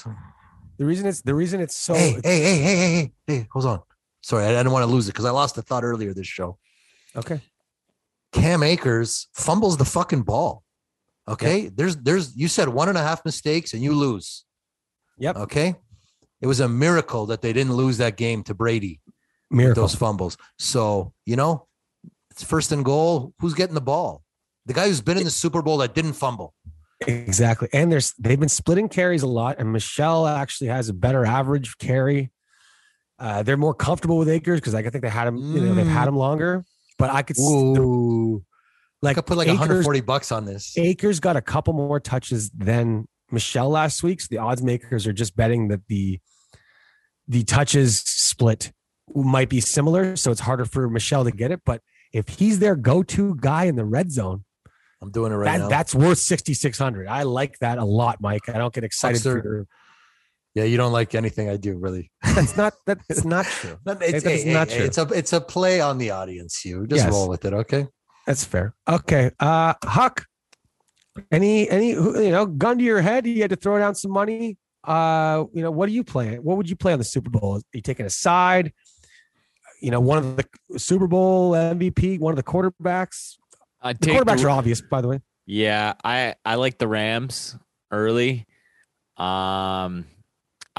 [0.79, 3.67] the reason it's the reason it's so hey, hey, hey, hey, hey, hey, hey, hold
[3.67, 3.81] on.
[4.27, 6.59] Sorry, I, didn't want to lose it because I lost the thought earlier this show.
[7.15, 7.41] okay.
[8.33, 10.65] Cam Akers fumbles the fucking ball.
[11.29, 11.69] Okay.
[11.69, 14.45] There's there's you said one and a half mistakes and you lose.
[15.19, 15.37] Yep.
[15.37, 15.77] Okay.
[16.41, 19.01] It was a miracle that they didn't lose that game to Brady.
[19.49, 19.85] Miracle.
[19.85, 20.37] those fumbles.
[20.59, 21.69] So, you know,
[22.33, 23.33] it's first and goal.
[23.39, 24.25] Who's getting the ball?
[24.67, 26.53] The guy who's been in the Super Bowl that didn't fumble.
[27.07, 27.69] Exactly.
[27.73, 31.79] And there's they've been splitting carries a lot, and Michel actually has a better average
[31.79, 32.33] carry.
[33.19, 35.75] Uh, they're more comfortable with Akers because like, I think they had him, you know,
[35.75, 36.65] they've had him longer.
[36.99, 38.43] But I could Ooh.
[39.03, 40.77] I like could put like Akers, 140 bucks on this.
[40.77, 44.21] Akers got a couple more touches than Michel last week.
[44.21, 46.21] So the odds makers are just betting that the
[47.29, 48.73] the touches split
[49.15, 50.17] might be similar.
[50.17, 51.61] So it's harder for Michel to get it.
[51.65, 54.45] But if he's their go-to guy in the red zone,
[55.03, 55.69] I'm doing it right that, now.
[55.69, 57.07] that's worth 6,600.
[57.07, 58.49] I like that a lot, Mike.
[58.49, 59.67] I don't get excited for Huckster.
[60.55, 62.11] yeah, you don't like anything I do, really.
[62.37, 63.79] That's not that's not true.
[63.85, 64.87] It's, That is hey, not hey, true.
[64.87, 66.65] It's a it's a play on the audience.
[66.65, 67.13] You just Yes.
[67.13, 67.89] roll with it, okay?
[68.27, 68.75] That's fair.
[68.89, 69.31] Okay.
[69.41, 70.25] Uh Huck.
[71.33, 74.59] Any any you know, gun to your head, you had to throw down some money.
[74.85, 76.39] Uh, you know, what do you play?
[76.39, 77.57] What would you play on the Super Bowl?
[77.57, 78.73] Are you taking a side?
[79.83, 83.35] You know, one of the Super Bowl MVP, one of the quarterbacks.
[83.83, 85.21] I The quarterbacks the- are obvious, by the way.
[85.47, 87.57] Yeah, I I like the Rams
[87.91, 88.47] early.
[89.17, 90.05] Um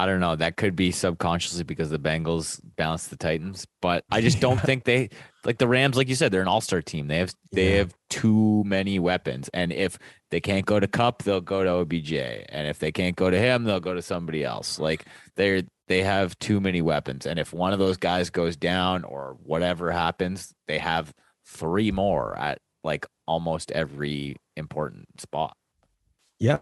[0.00, 0.36] I don't know.
[0.36, 4.84] That could be subconsciously because the Bengals bounced the Titans, but I just don't think
[4.84, 5.10] they
[5.44, 5.96] like the Rams.
[5.96, 7.08] Like you said, they're an all-star team.
[7.08, 7.78] They have they Yeah.
[7.78, 9.98] have too many weapons, and if
[10.30, 13.38] they can't go to Kupp, they'll go to OBJ, and if they can't go to
[13.38, 14.78] him, they'll go to somebody else.
[14.78, 19.02] Like they're they have too many weapons, and if one of those guys goes down
[19.04, 21.12] or whatever happens, they have
[21.44, 25.56] three more at like almost every important spot.
[26.38, 26.58] Yeah.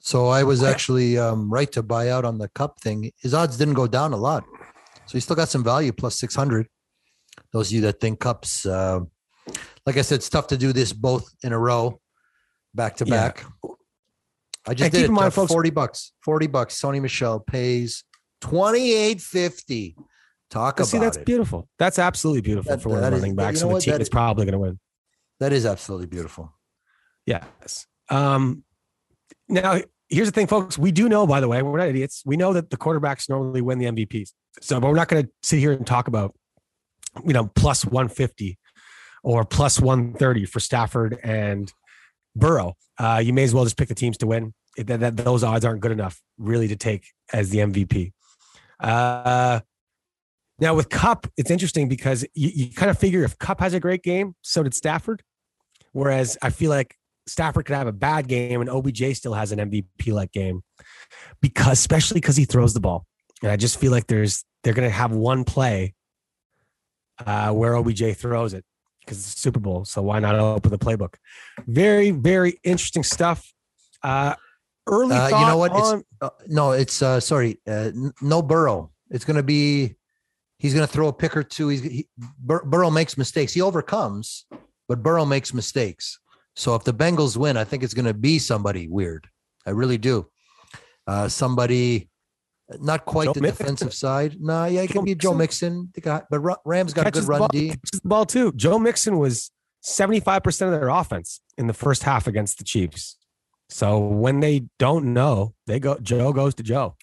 [0.00, 3.12] So I was actually um, right to buy out on the Kupp thing.
[3.20, 4.44] His odds didn't go down a lot,
[5.06, 6.68] so he still got some value plus six hundred.
[7.52, 9.00] Those of you that think Kupp's, uh,
[9.86, 12.00] like I said, it's tough to do this both in a row,
[12.74, 13.10] back to Yeah.
[13.28, 13.44] back.
[14.66, 16.12] I just And did keep it, in mind, folks- forty bucks.
[16.22, 16.80] Forty bucks.
[16.80, 18.04] Sony Michel pays
[18.40, 19.96] twenty eight fifty.
[20.50, 21.26] Talk But about see, that's it.
[21.26, 21.68] beautiful.
[21.78, 23.82] That's absolutely beautiful That- for that the is- running that- backs you know a what?
[23.82, 24.78] team that's is- probably going to win.
[25.40, 26.52] That is absolutely beautiful.
[27.26, 27.86] Yes.
[28.08, 28.64] Um,
[29.50, 30.78] now, here's the thing, folks.
[30.78, 32.22] We do know, by the way, we're not idiots.
[32.24, 34.30] We know that the quarterbacks normally win the MVPs.
[34.60, 36.34] So, but we're not going to sit here and talk about,
[37.26, 38.58] you know, plus 150
[39.22, 41.72] or plus 130 for Stafford and
[42.34, 42.74] Burrow.
[42.98, 44.54] Uh, you may as well just pick the teams to win.
[44.76, 48.12] It- That, that those odds aren't good enough, really, to take as the MVP.
[48.78, 49.60] Uh,
[50.58, 53.80] now with Kupp, it's interesting because you, you kind of figure if Kupp has a
[53.80, 55.22] great game, so did Stafford.
[55.92, 56.96] Whereas I feel like
[57.26, 60.62] Stafford could have a bad game and OBJ still has an MVP like game
[61.40, 63.06] because, especially because he throws the ball.
[63.42, 65.94] And I just feel like there's they're going to have one play
[67.26, 68.64] uh, where OBJ throws it
[69.00, 69.84] because it's Super Bowl.
[69.84, 71.14] So why not open the playbook?
[71.66, 73.52] Very, very interesting stuff.
[74.02, 74.34] Uh,
[74.86, 75.72] early, Uh, you know what?
[75.72, 77.90] It's- Uh, no, it's uh, sorry, uh,
[78.20, 78.90] no Burrow.
[79.10, 79.96] It's going to be.
[80.58, 81.68] He's going to throw a pick or two.
[81.68, 82.06] He's he,
[82.38, 83.54] Bur- Burrow makes mistakes.
[83.54, 84.44] He overcomes,
[84.88, 86.18] but Burrow makes mistakes.
[86.60, 89.26] So if the Bengals win, I think it's going to be somebody weird.
[89.64, 90.28] I really do.
[91.06, 92.10] Uh, somebody,
[92.80, 93.64] not quite Joe the Mixon.
[93.64, 94.36] defensive side.
[94.38, 95.90] No, yeah, it Joe can be Joe Mixon.
[95.96, 96.20] Mixon.
[96.30, 97.68] But Ra- Rams got a catches good the run ball, D.
[97.70, 98.52] catches the ball too.
[98.52, 99.50] Joe Mixon was
[99.82, 103.16] 75% of their offense in the first half against the Chiefs.
[103.70, 106.94] So when they don't know, they go Joe goes to Joe.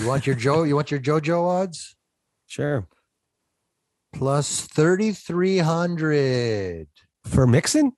[0.00, 0.64] You want your Joe?
[0.64, 1.94] You want your JoJo odds?
[2.48, 2.88] Sure.
[4.12, 6.88] Plus thirty three hundred.
[7.24, 7.92] For Mixon?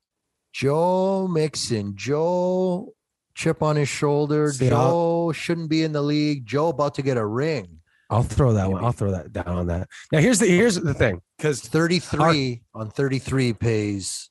[0.58, 2.92] Joe Mixon, Joe
[3.36, 4.50] chip on his shoulder.
[4.50, 6.46] See, Joe shouldn't be in the league.
[6.46, 7.78] Joe about to get a ring.
[8.10, 8.84] I'll throw that one.
[8.84, 9.86] I'll throw that down on that.
[10.10, 14.30] Now here's the here's the thing because 33 on 33 pays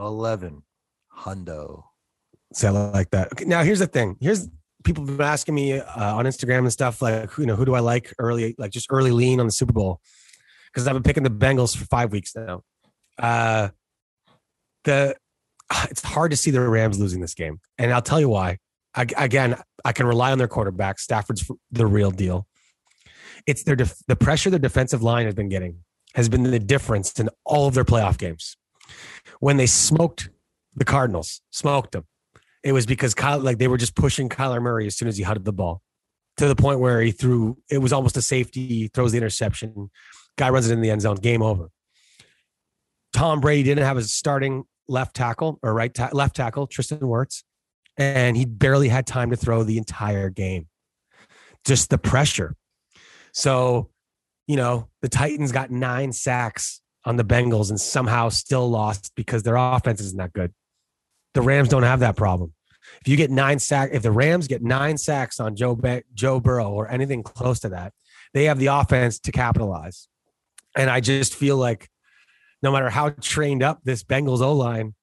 [0.00, 0.64] 11
[1.18, 1.84] hundo.
[2.52, 3.30] See, I like that.
[3.32, 4.16] Okay, now here's the thing.
[4.20, 4.48] Here's
[4.82, 7.76] people have been asking me uh, on Instagram and stuff like, you know, who do
[7.76, 10.00] I like early, like just early lean on the Super Bowl?
[10.66, 12.64] Because I've been picking the Bengals for five weeks now.
[13.16, 13.68] Uh,
[14.82, 15.14] the
[15.90, 18.58] it's hard to see the Rams losing this game, and I'll tell you why.
[18.94, 20.98] I, again, I can rely on their quarterback.
[20.98, 22.46] Stafford's the real deal.
[23.46, 27.18] It's their def- the pressure their defensive line has been getting has been the difference
[27.20, 28.56] in all of their playoff games.
[29.38, 30.28] When they smoked
[30.74, 32.04] the Cardinals, smoked them
[32.62, 35.22] it was because Kyle, like they were just pushing Kyler Murray as soon as he
[35.22, 35.82] huddled the ball
[36.36, 39.90] to the point where he threw, it was almost a safety, throws the interception,
[40.36, 41.70] guy runs it in the end zone, game over.
[43.12, 47.42] Tom Brady didn't have his starting left tackle or right ta- left tackle, Tristan Wirfs,
[47.96, 50.68] and he barely had time to throw the entire game.
[51.64, 52.56] Just the pressure.
[53.32, 53.90] So,
[54.46, 59.42] you know, the Titans got nine sacks on the Bengals and somehow still lost because
[59.42, 60.52] their offense isn't that good.
[61.34, 62.54] The Rams don't have that problem.
[63.00, 66.40] If you get nine sack, if the Rams get nine sacks on Joe Ba- Joe
[66.40, 67.92] Burrow or anything close to that,
[68.34, 70.08] they have the offense to capitalize.
[70.76, 71.88] And I just feel like
[72.62, 74.94] no matter how trained up this Bengals O line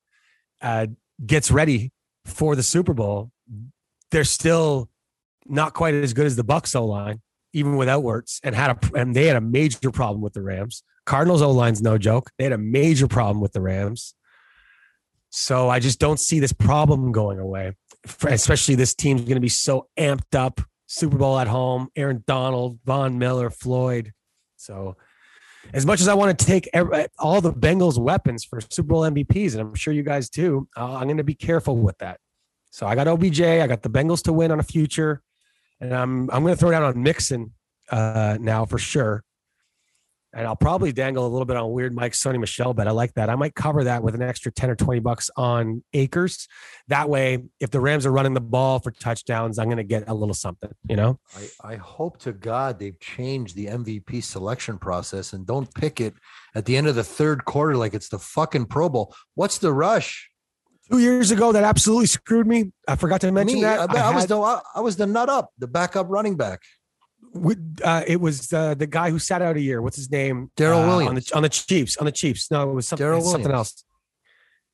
[0.61, 0.87] uh,
[1.25, 1.91] gets ready
[2.25, 3.31] for the Super Bowl,
[4.11, 4.89] they're still
[5.45, 7.21] not quite as good as the Bucks O line,
[7.53, 10.83] even without Wirfs, and had a and they had a major problem with the Rams.
[11.05, 12.31] Cardinals O line's no joke.
[12.37, 14.13] They had a major problem with the Rams.
[15.29, 17.73] So I just don't see this problem going away.
[18.25, 20.61] Especially this team's going to be so amped up.
[20.87, 21.89] Super Bowl at home.
[21.95, 24.13] Aaron Donald, Von Miller, Floyd.
[24.55, 24.95] So
[25.73, 26.69] as much as I want to take
[27.19, 30.95] all the Bengals weapons for Super Bowl MVPs, and I'm sure you guys too, uh,
[30.95, 32.19] I'm going to be careful with that.
[32.71, 33.41] So I got OBJ.
[33.41, 35.21] I got the Bengals to win on a future,
[35.79, 37.53] and I'm I'm going to throw down on Mixon
[37.89, 39.23] uh, now for sure.
[40.37, 43.15] And I'll probably dangle a little bit on weird Mike Sony Michel but I like
[43.15, 43.27] that.
[43.27, 46.47] I might cover that with an extra 10 or 20 bucks on Akers.
[46.89, 50.07] That way, if the Rams are running the ball for touchdowns, I'm going to get
[50.07, 51.19] a little something, you know?
[51.35, 56.13] I, I hope to God they've changed the MVP selection process and don't pick it
[56.53, 59.15] at the end of the third quarter like it's the fucking Pro Bowl.
[59.33, 60.29] What's the rush?
[60.91, 62.71] Two years ago, that absolutely screwed me.
[62.87, 63.89] I forgot to mention Me, that.
[63.89, 66.61] I, I was had- the I, I was the nut up, the backup running back.
[67.41, 69.81] Would- Uh, it was uh, the guy who sat out a year.
[69.81, 70.51] What's his name?
[70.57, 71.09] Daryl Uh, Williams.
[71.09, 71.97] on the on the Chiefs.
[71.97, 72.49] On the Chiefs.
[72.51, 73.73] No, it was something, Darryl it's something Williams.
[73.73, 73.83] else.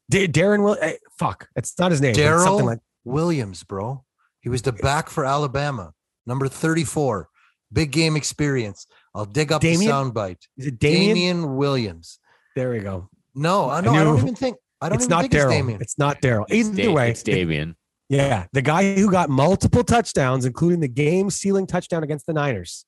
[0.09, 0.77] Da- Darren will.
[0.81, 2.13] eh, fuck, it's not his name.
[2.13, 4.03] but it's Darryl something like Williams, bro.
[4.41, 5.93] He was the back for Alabama,
[6.25, 7.29] number 34.
[7.71, 8.85] Big game experience.
[9.15, 9.79] I'll dig up Damien?
[9.89, 10.39] the soundbite.
[10.57, 11.15] is it Damien?
[11.15, 12.19] Damian Williams.
[12.55, 13.09] There we go.
[13.35, 13.93] No, I I know.
[13.93, 14.57] I, don't even think.
[14.81, 15.81] I don't It's even not think it's Daryl.
[15.81, 16.45] It's not Daryl.
[16.49, 17.75] It's Either Da- way, it's Damien.
[18.15, 22.85] Yeah, the guy who got multiple touchdowns, including the game-sealing touchdown against the Niners.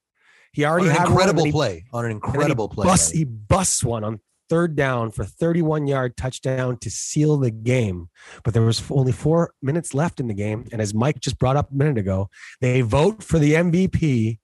[0.51, 1.85] He already had incredible one, then play.
[1.91, 2.85] On an he- he incredible play.
[2.85, 8.09] Busts, he busts one on third down for 31-yard touchdown to seal the game.
[8.43, 11.57] But there was only four minutes left in the game, and as Mike just brought
[11.57, 12.29] up a minute ago,
[12.61, 14.39] they vote for the MVP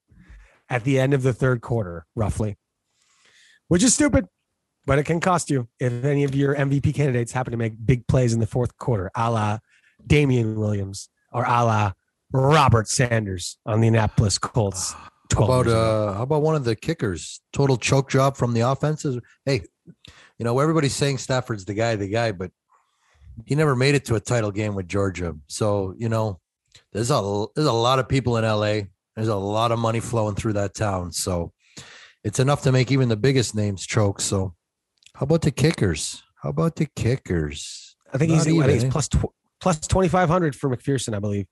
[0.69, 2.57] at the end of the third quarter, roughly,
[3.67, 4.27] which is stupid.
[4.85, 8.07] But it can cost you if any of your MVP candidates happen to make big
[8.07, 9.59] plays in the fourth quarter, a la
[10.07, 11.93] Damien Williams or a la
[12.33, 14.93] Robert Sanders on the Indianapolis Colts.
[15.33, 17.41] How about uh how about one of the kickers?
[17.53, 19.19] Total choke job from the offenses.
[19.45, 19.61] Hey,
[20.37, 22.51] you know, everybody's saying Stafford's the guy, the guy, but
[23.45, 25.35] he never made it to a title game with Georgia.
[25.47, 26.39] So, you know,
[26.91, 28.87] there's a there's a lot of people in LA.
[29.15, 31.11] There's a lot of money flowing through that town.
[31.11, 31.53] So
[32.23, 34.21] it's enough to make even the biggest names choke.
[34.21, 34.53] So
[35.15, 36.23] how about the kickers?
[36.41, 37.95] How about the kickers?
[38.13, 38.89] I think he's, not I think even, he's eh?
[38.89, 41.45] plus tw- plus 2,500 for McPherson, I believe.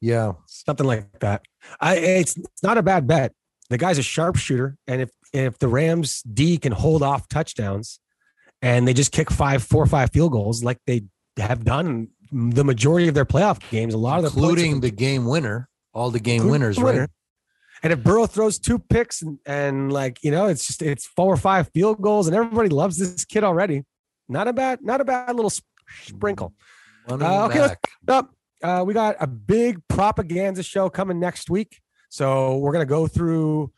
[0.00, 0.32] Yeah.
[0.46, 1.42] something like that.
[1.80, 3.32] I it's it's not a bad bet.
[3.70, 7.98] The guy's a sharpshooter, and if if the Rams D can hold off touchdowns,
[8.60, 11.04] and they just kick five, four, or five field goals like they
[11.38, 15.24] have done the majority of their playoff games, a lot of the Including the game
[15.24, 17.00] winner, all the game winners, the winner.
[17.00, 17.10] right?
[17.82, 21.32] And if Burrow throws two picks and, and like you know, it's just it's four
[21.32, 23.84] or five field goals, and everybody loves this kid already.
[24.28, 25.64] Not a bad, not a bad little sp-
[26.02, 26.52] sprinkle.
[27.08, 28.16] Uh, okay, let's- back.
[28.16, 28.30] up.
[28.62, 31.80] Uh, we got a big propaganda show coming next week.
[32.08, 33.72] So we're gonna go through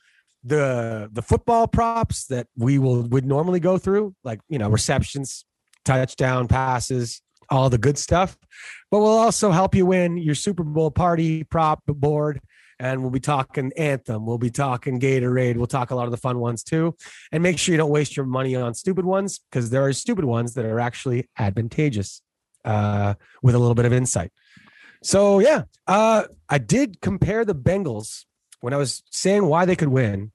[0.44, 5.44] the the football props that we will would normally go through, like you know, receptions,
[5.84, 7.20] touchdown passes,
[7.50, 8.36] all the good stuff.
[8.90, 12.40] But we'll also help you win your Super Bowl party prop board.
[12.78, 14.26] And we'll be talking Anthem.
[14.26, 15.56] We'll be talking Gatorade.
[15.56, 16.94] We'll talk a lot of the fun ones too.
[17.32, 20.26] And make sure you don't waste your money on stupid ones because there are stupid
[20.26, 22.20] ones that are actually advantageous
[22.66, 24.32] uh, with a little bit of insight.
[25.02, 28.24] So yeah, uh, I did compare the Bengals
[28.60, 30.32] when I was saying why they could win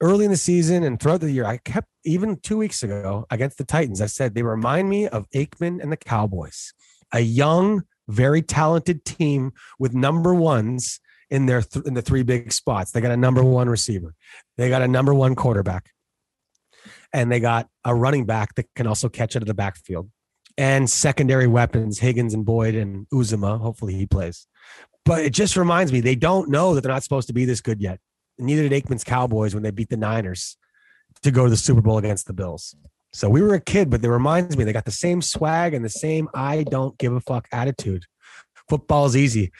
[0.00, 1.44] early in the season and throughout the year.
[1.44, 4.00] I kept even two weeks ago against the Titans.
[4.00, 6.74] I said they remind me of Aikman and the Cowboys,
[7.12, 10.98] a young, very talented team with number ones
[11.30, 12.90] in their th- in the three big spots.
[12.90, 14.14] They got a number one receiver,
[14.56, 15.90] they got a number one quarterback,
[17.12, 20.10] and they got a running back that can also catch out of the backfield
[20.58, 23.60] and secondary weapons, Higgins and Boyd and Uzomah.
[23.60, 24.46] Hopefully he plays.
[25.04, 27.60] But it just reminds me they don't know that they're not supposed to be this
[27.60, 27.98] good yet.
[28.38, 30.56] Neither did Aikman's Cowboys when they beat the Niners
[31.22, 32.74] to go to the Super Bowl against the Bills.
[33.12, 35.84] So we were a kid, but it reminds me they got the same swag and
[35.84, 38.04] the same I don't give a fuck attitude.
[38.68, 39.52] Football is easy.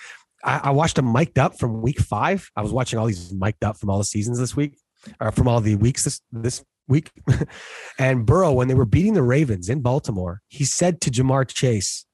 [0.43, 2.51] I, I watched them mic'd up from week five.
[2.57, 4.79] I was watching all these mic'd up from all the seasons this week,
[5.21, 7.11] or from all the weeks this this week.
[7.99, 12.05] and Burrow, when they were beating the Ravens in Baltimore, he said to Ja'Marr Chase,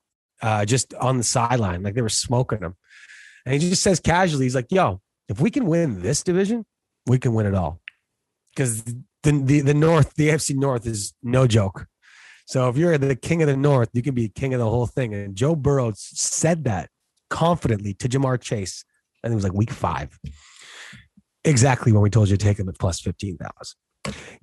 [0.43, 2.75] uh, just on the sideline, like they were smoking him.
[3.45, 6.65] And he just says casually, he's like, yo, if we can win this division,
[7.07, 7.81] we can win it all.
[8.55, 11.87] Because the, the the North, the AFC North is no joke.
[12.47, 14.87] So if you're the king of the North, you can be king of the whole
[14.87, 15.13] thing.
[15.13, 16.89] And Joe Burrow said that
[17.31, 18.85] confidently to Ja'Marr Chase.
[19.23, 20.19] And it was like week five.
[21.45, 23.49] Exactly when we told you to take him at plus 15,000.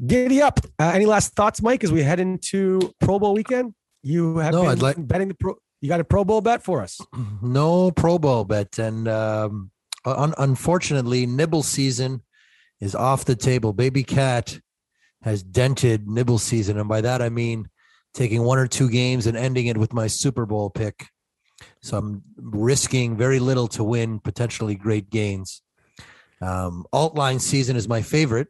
[0.05, 0.59] Giddy up.
[0.79, 3.73] Uh, any last thoughts, Mike, as we head into Pro Bowl weekend?
[4.03, 5.55] You have No, been I'd like- betting the pro.
[5.81, 6.99] You got a Pro Bowl bet for us.
[7.41, 9.71] no Pro Bowl bet, and um,
[10.05, 12.21] un- unfortunately, nibble season
[12.81, 13.71] is off the table.
[13.73, 14.59] Baby Cat
[15.23, 17.69] has dented nibble season, and by that I mean
[18.13, 21.07] taking one or two games and ending it with my Super Bowl pick.
[21.81, 25.61] So I'm risking very little to win potentially great gains.
[26.41, 28.47] Um, alt line season is my favorite,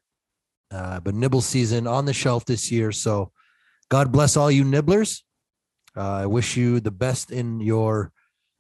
[0.76, 2.92] uh, but nibble season on the shelf this year.
[2.92, 3.32] So
[3.90, 5.24] God bless all you nibblers.
[5.96, 8.12] Uh, I wish you the best in your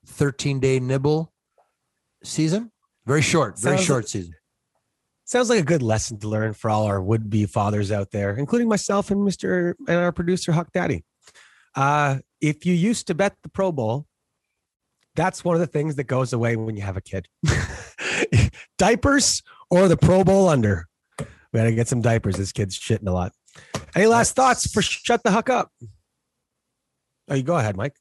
[0.07, 1.33] 13 day nibble
[2.23, 2.71] season.
[3.05, 4.33] Very short, very Sounds- short season.
[5.27, 8.67] Sounds like a good lesson to learn for all our would-be fathers out there, including
[8.67, 9.73] myself and Mr.
[9.87, 11.03] and our producer Huck Daddy.
[11.75, 14.05] Uh, if you used to bet the Pro Bowl,
[15.15, 17.27] that's one of the things that goes away when you have a kid.
[18.77, 19.41] diapers
[19.71, 20.87] or the Pro Bowl under.
[21.55, 22.35] We gotta get some diapers.
[22.35, 23.31] This kid's shitting a lot.
[23.95, 25.71] Any last thoughts for shut the huck up?
[27.29, 27.95] Oh, you go ahead, Mike.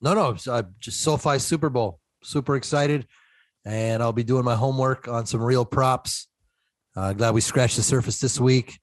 [0.00, 1.98] No, no, I'm just SoFi Super Bowl.
[2.22, 3.08] Super excited.
[3.64, 6.28] and I'll be doing my homework on some real props.
[6.94, 8.78] Uh, glad we scratched the surface this week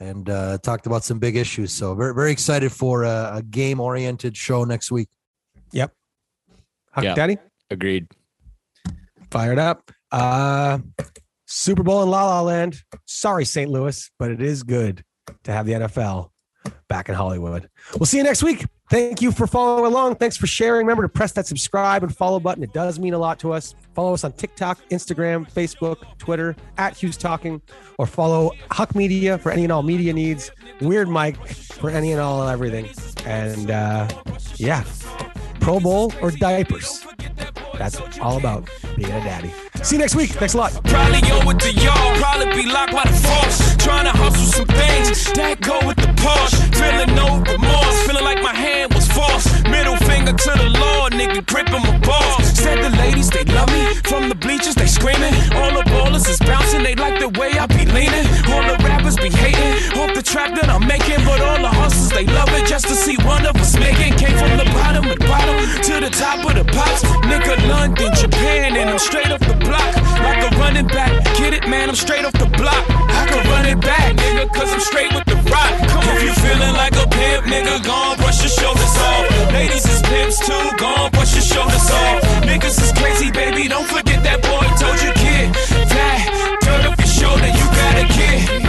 [0.00, 1.70] and uh, talked about some big issues.
[1.70, 5.10] So very very excited for a, a game oriented show next week.
[5.74, 5.90] Huck
[7.04, 7.14] Yeah.
[7.14, 7.36] Daddy,
[7.70, 8.06] Agreed.
[9.30, 9.90] fired up.
[10.10, 10.78] Uh,
[11.46, 12.82] Super Bowl in La La Land.
[13.06, 13.70] Sorry, St.
[13.70, 15.02] Louis, but it is good
[15.44, 16.30] to have the NFL
[16.88, 17.68] back in Hollywood.
[17.98, 18.64] We'll see you next week.
[18.88, 20.16] Thank you for following along.
[20.16, 20.86] Thanks for sharing.
[20.86, 22.62] Remember to press that subscribe and follow button.
[22.62, 23.74] It does mean a lot to us.
[23.94, 27.60] Follow us on TikTok, Instagram, Facebook, Twitter, at Hughes Talking,
[27.98, 30.52] or follow Huck Media for any and all media needs.
[30.80, 32.88] Weird Mike for any and all everything.
[33.24, 34.08] And uh,
[34.54, 34.84] yeah,
[35.60, 37.04] Pro Bowl or diapers.
[37.78, 39.52] That's all about being a daddy.
[39.82, 40.30] See you next week.
[40.30, 40.72] Thanks a lot.
[40.84, 43.76] Probably with the yard, probably be locked by the force.
[43.76, 46.58] Trying to hustle some things that go with the Porsche.
[46.74, 49.48] Feeling no remorse, feeling like my hand was forced.
[49.70, 52.44] Middle finger to the Lord, nigga gripping my balls.
[52.62, 53.82] Said the ladies, they love me.
[54.10, 55.34] From the bleachers, they screaming.
[55.58, 58.26] All the ballers is bouncing, they like the way I be leaning.
[58.50, 59.72] All the rappers be hating.
[60.00, 62.94] Off the trap that I'm making, but all the hustlers, they love it just to
[62.94, 64.18] see one of us making.
[64.18, 65.56] Came from the bottom of the bottom
[65.88, 67.02] to the top of the pops.
[67.30, 69.90] Nigga, London, Japan, and I'm straight off the block.
[70.26, 71.12] Like a running back.
[71.38, 72.82] Get it, man, I'm straight off the block.
[72.90, 75.70] I can run it back, nigga, cause I'm straight with the rock.
[75.90, 79.52] Come on, if you feeling like a pimp, nigga, gon' brush your shoulders off.
[79.52, 82.22] Ladies is pimps too, gon' brush your shoulders off.
[82.48, 85.52] Niggas is crazy, baby, don't forget that boy told you, kid.
[85.92, 88.65] That, dirt up your shoulder, you gotta get.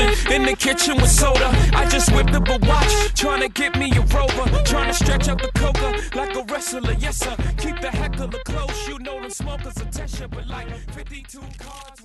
[0.00, 1.50] Position in the kitchen with soda.
[1.74, 4.62] I just whipped up a watch, trying to get me a rover.
[4.64, 7.36] Trying to stretch out the coca like a wrestler, yes sir.
[7.58, 10.28] Keep the heckler close, you know them smokers attention.
[10.30, 11.99] But like 52 cards